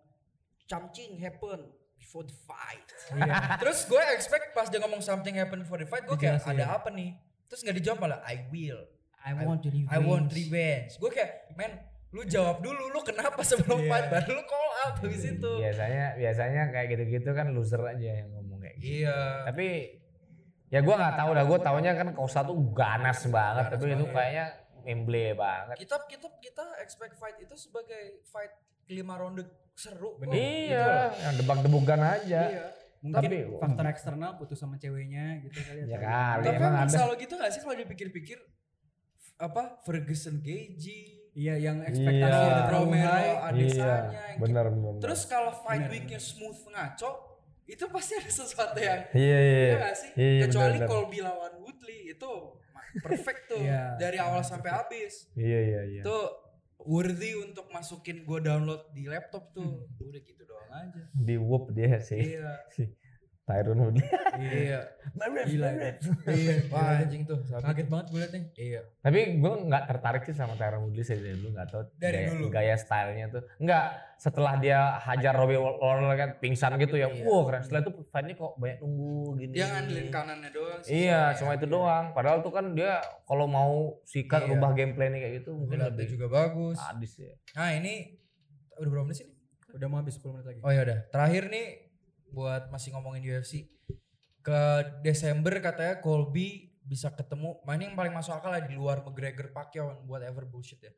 [0.66, 1.66] something happen
[1.98, 2.88] before the fight.
[3.12, 3.58] Iya.
[3.58, 6.58] Terus gue expect pas dia ngomong something happen before the fight gue kayak Dijelasin.
[6.58, 7.18] ada apa nih?
[7.46, 8.82] Terus nggak dijawab malah I will.
[9.20, 9.92] I want to revenge.
[9.92, 10.92] I want revenge.
[10.96, 11.72] Gue kayak men
[12.08, 13.90] lu jawab dulu lu kenapa sebelum Iya.
[13.90, 15.52] fight baru lu call out habis itu.
[15.60, 19.44] biasanya biasanya kayak gitu-gitu kan loser aja yang ngomong kayak gitu Iya.
[19.44, 19.68] tapi
[20.68, 24.00] ya gue nggak tahu dah gue taunya kan Costa tuh ganas banget Ganas tapi itu
[24.02, 24.16] banget.
[24.16, 24.46] kayaknya
[24.80, 28.56] memble banget Kita kita kita expect fight itu sebagai fight
[28.88, 29.44] lima ronde
[29.78, 30.18] seru.
[30.18, 30.34] Bener.
[30.34, 30.50] Gitu loh.
[30.66, 30.90] iya
[31.22, 32.66] yang debak-debukan aja Iya.
[32.98, 36.44] Mungkin Tapi- faktor eksternal putus sama ceweknya gitu kali Ya atau- kali.
[36.44, 38.38] Tapi emang selalu gitu gak sih kalau dipikir-pikir
[39.38, 42.50] apa Ferguson Gagey, Iya, yang ekspektasi Iya.
[42.50, 43.22] udah terlalu Romero high.
[43.22, 47.12] iya Adesanya yang benar benar Terus kalau fight Bener, weeknya smooth ngaco,
[47.64, 49.78] itu pasti ada sesuatu yang iya iya Iya iya.
[49.78, 50.10] gak sih?
[50.12, 50.90] Iya, iya, Kecuali bener, bener.
[50.90, 52.32] Colby lawan Woodley itu
[52.98, 53.84] perfect tuh Iya.
[53.96, 55.30] dari awal sampai habis.
[55.38, 56.18] iya iya iya Itu
[56.88, 59.86] worthy untuk masukin gue download di laptop tuh.
[60.00, 61.04] Udah gitu doang aja.
[61.12, 62.64] di whoop dia sih Iya.
[63.48, 64.04] Tyron Woodley
[64.38, 64.84] Iya.
[65.48, 66.12] Gila itu.
[66.28, 66.54] Iya.
[66.74, 67.40] Wah anjing tuh.
[67.48, 68.44] Kaget banget gue liat nih.
[68.54, 68.82] Iya.
[69.00, 72.28] tapi gue nggak tertarik sih sama Tyron Woodley sih dari dulu nggak tahu Dari gaya,
[72.30, 72.46] dulu?
[72.52, 73.86] gaya stylenya tuh nggak
[74.18, 77.24] setelah dia hajar Robbie Lawler kan pingsan gitu ya Iya.
[77.24, 80.92] wah keren setelah itu fightnya kok banyak nunggu gini Dia ngandelin kanannya doang sih.
[81.00, 81.38] iya soalnya.
[81.40, 83.74] cuma itu doang padahal tuh kan dia kalau mau
[84.04, 84.50] sikat Iya.
[84.52, 86.76] rubah gameplaynya kayak gitu mungkin lebih juga bagus.
[86.76, 88.12] sadis ya Nah ini
[88.76, 89.26] udah berapa menit sih?
[89.26, 89.34] nih?
[89.74, 90.60] Udah mau habis 10 menit lagi.
[90.60, 91.00] Oh ya udah.
[91.08, 91.66] Terakhir nih
[92.32, 93.68] buat masih ngomongin UFC.
[94.44, 97.60] Ke Desember katanya Colby bisa ketemu.
[97.68, 100.94] Nah ini yang paling masuk akal lah di luar McGregor Pacquiao and whatever bullshit ya.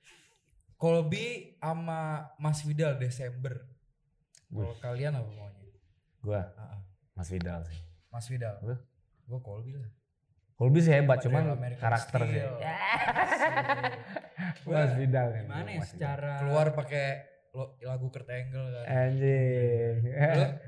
[0.80, 3.66] Colby sama Mas Vidal Desember.
[4.50, 5.60] Kalau kalian apa maunya?
[6.20, 6.82] gue Ah, ah.
[7.16, 7.80] Mas Vidal sih
[8.12, 8.56] Mas Vidal.
[8.64, 8.76] Lu?
[9.30, 9.92] Gue Colby lah.
[10.60, 12.54] Colby sih hebat cuman American karakter sih Steel.
[14.68, 17.08] Mas Vidal kan Gimana ya secara Keluar pakai
[17.60, 18.86] lo- lagu Kurt Angle kan.
[18.88, 19.96] anjing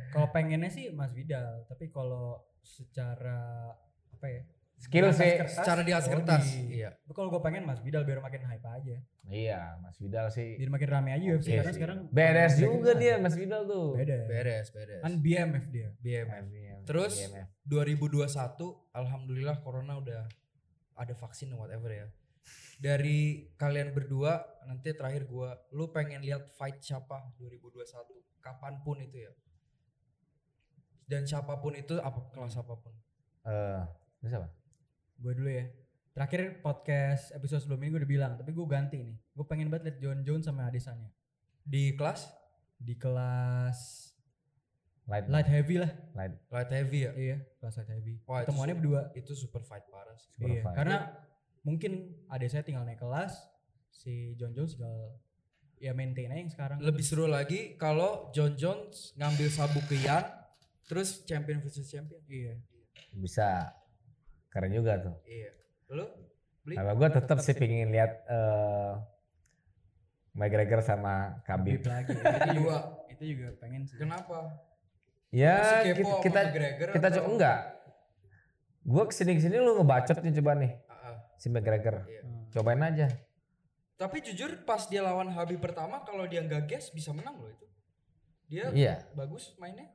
[0.09, 3.71] kalau pengennya sih Mas Vidal, tapi kalau secara
[4.11, 4.43] apa ya?
[4.75, 6.45] skill sih kertas, Secara di atas kertas.
[6.59, 6.89] Iya.
[6.97, 8.97] Tapi kalau gue pengen Mas Vidal biar makin hype aja.
[9.23, 11.77] iya Mas Vidal sih Biar makin rame aja UFC Iya karena sih.
[11.77, 14.25] sekarang beres juga dia Mas Vidal tuh Beda.
[14.25, 14.99] Beres, beres.
[14.99, 15.93] Kan BMF dia.
[15.95, 16.43] BMF.
[16.43, 16.81] BMF.
[16.83, 17.13] Terus?
[17.15, 17.47] BMF.
[17.63, 18.25] 2021
[18.91, 20.25] alhamdulillah corona udah
[20.95, 22.09] ada vaksin whatever ya.
[22.81, 23.19] Dari
[23.53, 27.77] kalian berdua nanti terakhir gua lu pengen lihat fight siapa 2021
[28.41, 29.31] kapan pun itu ya.
[31.05, 32.93] Dan siapa pun itu apa kelas apa pun.
[33.43, 33.81] Eh,
[34.21, 34.47] ini siapa?
[35.19, 35.67] Gue dulu ya.
[36.11, 39.17] Terakhir podcast episode sebelum ini gue udah bilang, tapi gue ganti nih.
[39.29, 41.11] Gue pengen banget liat John Jones sama Adesanya.
[41.61, 42.31] Di kelas
[42.75, 44.09] Di kelas
[45.05, 45.91] Light, light heavy lah.
[46.15, 46.33] light.
[46.47, 47.11] light heavy ya.
[47.13, 48.13] Iya, kelas light heavy.
[48.23, 49.01] Wah, Ketemuannya berdua.
[49.13, 50.31] Itu super fight parah sih.
[50.31, 50.75] Super Iya, fight.
[50.77, 50.97] karena
[51.61, 53.37] mungkin Adesanya tinggal naik kelas,
[53.91, 55.17] si John Jones tinggal
[55.81, 56.77] ya maintain aja yang sekarang.
[56.79, 60.25] Lebih seru lagi kalau John Jones ngambil sabuk ke Yan
[60.85, 62.21] terus champion versus champion.
[62.29, 62.61] Iya.
[63.17, 63.73] Bisa.
[64.53, 65.15] Keren juga tuh.
[65.25, 65.51] Iya.
[65.91, 66.05] Lu
[66.61, 66.77] Beli?
[66.77, 68.93] Kalau gue tetap sih pingin lihat eh
[70.31, 71.91] McGregor sama Habib Khabib.
[71.91, 72.13] lagi.
[72.15, 72.77] itu juga,
[73.11, 73.97] itu juga pengen sih.
[73.99, 74.61] Kenapa?
[75.31, 77.59] Ya kita kita, McGregor kita atau- coba enggak.
[78.81, 80.71] Gue ke sini ke sini lu ngebacot nih coba nih.
[81.41, 82.05] Si McGregor.
[82.05, 82.21] Iya.
[82.21, 82.45] Hmm.
[82.53, 83.07] Cobain aja.
[83.97, 87.65] Tapi jujur pas dia lawan Habib pertama kalau dia nggak gas bisa menang loh itu.
[88.45, 89.89] Dia Iya, bagus mainnya.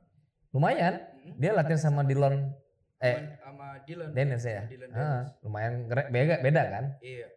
[0.49, 0.97] lumayan.
[1.21, 1.37] Mm.
[1.37, 2.51] Dia latihan sama Dillon
[2.97, 4.09] eh sama Dylan.
[4.09, 4.65] Dennis ya.
[4.65, 6.85] Dylan Ah, lumayan keren- beda beda kan?
[6.99, 7.29] Iya.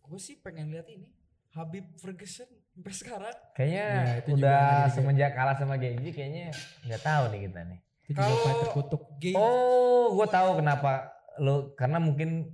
[0.00, 1.10] Gue sih pengen lihat ini
[1.50, 3.36] Habib Ferguson sampai sekarang.
[3.52, 6.54] Kayaknya Ya, itu juga udah semenjak kalah sama Genji kayaknya
[6.86, 7.78] nggak tahu nih kita nih.
[8.10, 9.02] Kalau- terkutuk.
[9.34, 11.08] Oh, gue tahu kenapa
[11.38, 12.52] lo karena mungkin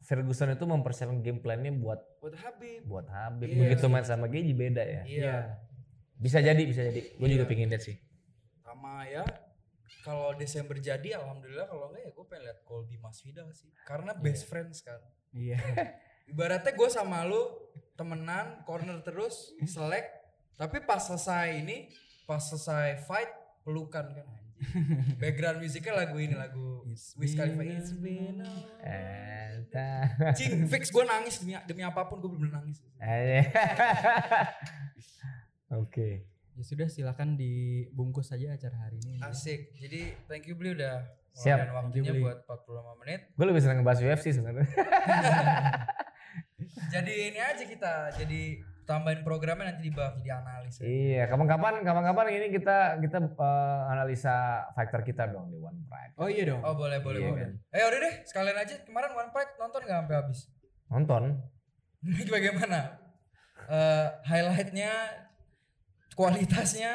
[0.00, 2.80] Ferguson itu mempersiapkan game plan-nya buat buat Habib.
[2.88, 3.46] buat Habib.
[3.46, 3.58] Iya.
[3.68, 5.02] Begitu main sama Genji beda ya.
[5.04, 5.36] Iya.
[6.16, 7.00] Bisa jadi, bisa jadi.
[7.16, 7.50] Gue juga Iya.
[7.52, 7.96] pengen lihat sih.
[8.64, 9.24] Sama ya
[10.00, 13.68] kalau Desember jadi alhamdulillah kalau enggak ya gue pengen lihat Colby Masvidal sih.
[13.84, 15.00] Karena best friends kan.
[15.36, 15.60] Iya.
[16.32, 17.40] Ibaratnya gue sama lu
[17.94, 20.08] temenan corner terus selek
[20.56, 21.92] tapi pas selesai ini
[22.24, 23.28] pas selesai fight
[23.60, 24.26] pelukan kan.
[25.16, 28.52] Background musiknya lagu ini lagu It's Wiz Khalifa It's been a
[30.36, 32.80] Cing, fix gue nangis demi, demi apa pun gue bener nangis.
[35.80, 36.26] Oke.
[36.58, 39.22] Ya sudah silakan dibungkus saja acara hari ini.
[39.22, 39.70] Asik.
[39.78, 41.56] Jadi thank you Bli udah Siap.
[41.56, 42.20] ngeluarin waktunya Bli.
[42.26, 43.20] buat 45 menit.
[43.38, 44.66] Gue lebih seneng ngebahas UFC sebenarnya.
[46.90, 48.42] Jadi ini aja kita jadi
[48.90, 50.74] tambahin programnya nanti dibahas di analis.
[50.80, 54.34] iya, kapan-kapan kapan-kapan ini kita kita eh, analisa
[54.72, 56.12] fighter kita dong di One Pride.
[56.16, 56.58] Oh iya dong.
[56.60, 57.40] Oh boleh boleh Iya, boleh.
[57.40, 57.50] kan.
[57.70, 60.40] Eh udah deh sekalian aja kemarin One Pride nonton gak sampai habis?
[60.88, 61.22] Nonton.
[62.26, 62.78] Bagaimana?
[63.64, 64.90] Eh highlightnya,
[66.12, 66.92] kualitasnya.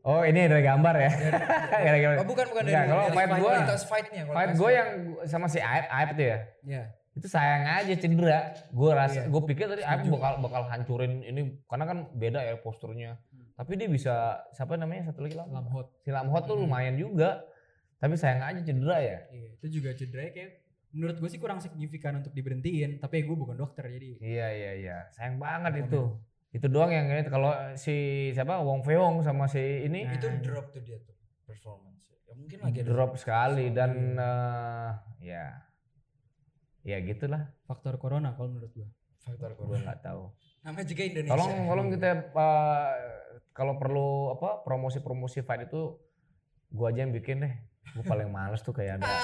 [0.00, 1.10] Oh, ini dari gambar ya.
[1.84, 4.22] Gara-gara- Oh bukan bukan dari, Enggak, kalau dari fight gua- kualitas fightnya.
[4.28, 4.88] Fight gue yang
[5.24, 6.38] sama si Aib, Aib tuh ya.
[6.62, 6.82] Ya.
[7.14, 8.40] Itu sayang aja cedera.
[8.68, 9.30] Gue rasa, Iya.
[9.30, 10.18] gue pikir tadi Aib Setuju.
[10.18, 13.16] bakal bakal hancurin ini karena kan beda ya posturnya.
[13.30, 13.54] Hmm.
[13.54, 14.14] Tapi dia bisa
[14.50, 15.46] siapa namanya satu lagi lah.
[15.46, 15.94] Lamhot.
[16.00, 16.66] Si Lamhot tuh Hmm.
[16.66, 17.46] lumayan juga.
[17.96, 19.18] Tapi sayang aja cedera ya.
[19.30, 20.50] Iya, itu juga cedera kayak
[20.90, 24.18] menurut gue sih kurang signifikan untuk diberhentiin, tapi gue bukan dokter jadi.
[24.18, 24.96] Iya iya iya.
[25.10, 25.84] Sayang banget Komen.
[25.86, 26.02] itu.
[26.52, 27.94] Itu doang yang ini kalau si
[28.30, 30.38] siapa Wong Feong sama si ini Nah, itu iya.
[30.40, 32.10] drop tuh dia tuh performance.
[32.24, 34.90] Ya mungkin lagi drop sekali dan eh,
[35.24, 35.46] ya
[36.84, 37.48] ya gitulah.
[37.64, 38.88] Faktor corona kalau menurut gue.
[39.24, 39.88] faktor Gue corona.
[39.88, 40.22] nggak tahu.
[40.68, 41.32] Namanya juga Indonesia.
[41.32, 42.94] Tolong tolong kita eh,
[43.56, 45.96] kalau perlu apa promosi-promosi fight itu
[46.68, 47.54] gua aja yang bikin deh.
[47.96, 49.08] Gue paling males tuh kayak ada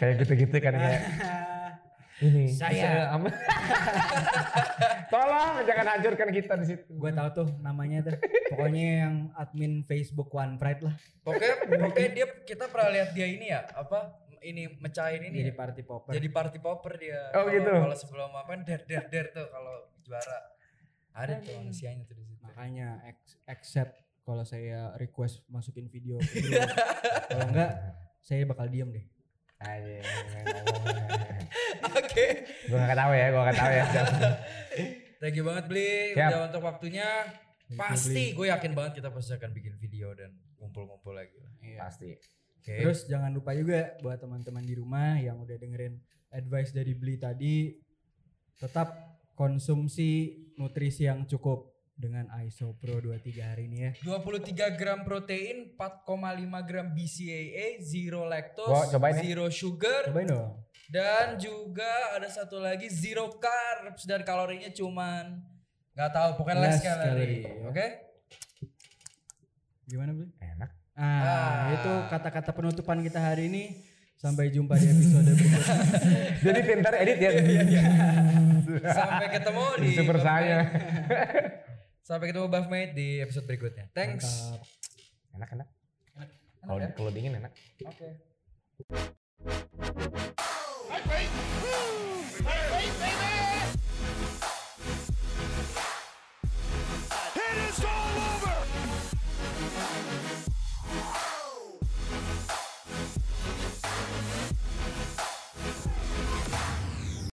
[0.00, 1.00] kayak gitu-gitu kan kayak
[2.22, 3.08] ini Saya.
[5.12, 6.84] tolong jangan hancurkan kita di situ.
[6.92, 8.16] gue tahu tuh namanya tuh.
[8.52, 10.94] Pokoknya yang admin Facebook One Pride lah.
[11.24, 15.58] Pokoknya pokoknya dia kita pernah lihat dia ini ya apa ini mecahin ini Jadi ya.
[15.58, 16.12] party popper.
[16.12, 17.20] jadi party popper dia.
[17.32, 17.72] Oh, Kalau- gitu.
[17.72, 20.38] Kalau sebelum apa der der der tuh kalau juara.
[21.12, 22.40] Ada tuh manusianya tuh di situ.
[22.40, 26.16] Makanya ex- accept kalau saya request masukin video
[27.26, 27.70] kalau enggak
[28.18, 29.06] saya bakal diem deh.
[29.58, 30.02] Aja
[31.92, 32.26] Oke.
[32.66, 33.84] Gue gak tahu ya, gue gak tahu ya.
[35.22, 36.28] Thank you banget Bli Siap.
[36.28, 37.06] udah untuk waktunya.
[37.72, 41.52] Pasti gue yakin banget kita pasti akan bikin video dan ngumpul-ngumpul lagi lah.
[41.78, 42.10] Pasti.
[42.62, 42.78] Oke.
[42.78, 45.98] Terus jangan lupa juga buat teman-teman di rumah yang udah dengerin
[46.30, 47.74] advice dari beli tadi
[48.54, 48.94] tetap
[49.34, 53.92] konsumsi nutrisi yang cukup dengan ISO Pro 23 hari ini ya.
[54.00, 56.06] 23 gram protein, 4,5
[56.62, 59.22] gram BCAA, zero lactose, cobain ya.
[59.22, 60.62] zero sugar, Cobain dong.
[60.86, 65.42] dan juga ada satu lagi zero carbs dan kalorinya cuman
[65.92, 67.10] nggak tahu pokoknya less Less calorie.
[67.10, 67.68] calorie, ya.
[67.68, 67.86] Oke?
[69.84, 70.30] Gimana beli?
[70.92, 71.24] Enak.
[71.24, 73.64] Ah, itu kata-kata penutupan kita hari ini.
[74.12, 75.82] Sampai jumpa di episode berikutnya.
[76.38, 77.30] Jadi pintar edit ya.
[78.94, 80.58] Sampai ketemu di Super saya.
[82.06, 83.90] Sampai ketemu Buff Mate di episode berikutnya.
[83.90, 84.22] Thanks.
[84.22, 84.62] Mantap.
[85.32, 85.68] Enak enak.
[86.14, 86.28] Enak
[86.62, 86.88] Kalau ya?
[86.94, 87.52] kalau dingin enak.
[87.82, 88.08] Oke.
[92.42, 93.41] Hey!